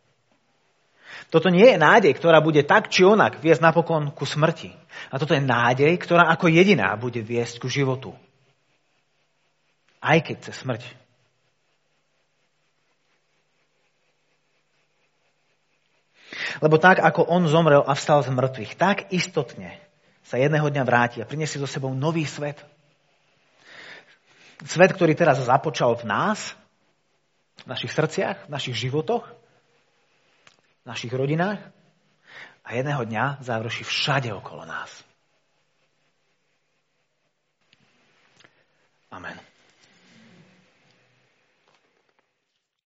Toto 1.33 1.49
nie 1.49 1.65
je 1.65 1.81
nádej, 1.81 2.13
ktorá 2.13 2.45
bude 2.45 2.61
tak 2.61 2.93
či 2.93 3.01
onak 3.01 3.41
viesť 3.41 3.65
napokon 3.65 4.13
ku 4.13 4.21
smrti. 4.21 4.69
A 5.09 5.17
toto 5.17 5.33
je 5.33 5.41
nádej, 5.41 5.97
ktorá 5.97 6.29
ako 6.29 6.45
jediná 6.45 6.93
bude 6.93 7.25
viesť 7.25 7.57
ku 7.57 7.65
životu. 7.65 8.13
Aj 9.97 10.21
keď 10.21 10.45
chce 10.45 10.53
smrť. 10.61 10.83
Lebo 16.61 16.77
tak, 16.77 17.01
ako 17.01 17.25
on 17.25 17.49
zomrel 17.49 17.81
a 17.81 17.97
vstal 17.97 18.21
z 18.21 18.29
mŕtvych, 18.29 18.77
tak 18.77 19.09
istotne 19.09 19.81
sa 20.21 20.37
jedného 20.37 20.69
dňa 20.69 20.83
vráti 20.85 21.17
a 21.17 21.25
prinesie 21.25 21.57
so 21.57 21.65
sebou 21.65 21.97
nový 21.97 22.29
svet. 22.29 22.61
Svet, 24.69 24.93
ktorý 24.93 25.17
teraz 25.17 25.41
započal 25.41 25.97
v 25.97 26.05
nás, 26.05 26.53
v 27.65 27.73
našich 27.73 27.89
srdciach, 27.89 28.45
v 28.45 28.53
našich 28.53 28.77
životoch 28.77 29.41
v 30.83 30.85
našich 30.85 31.13
rodinách 31.13 31.59
a 32.63 32.73
jedného 32.75 33.03
dňa 33.03 33.37
završí 33.39 33.83
všade 33.83 34.33
okolo 34.33 34.65
nás. 34.65 35.03
Amen. 39.11 39.52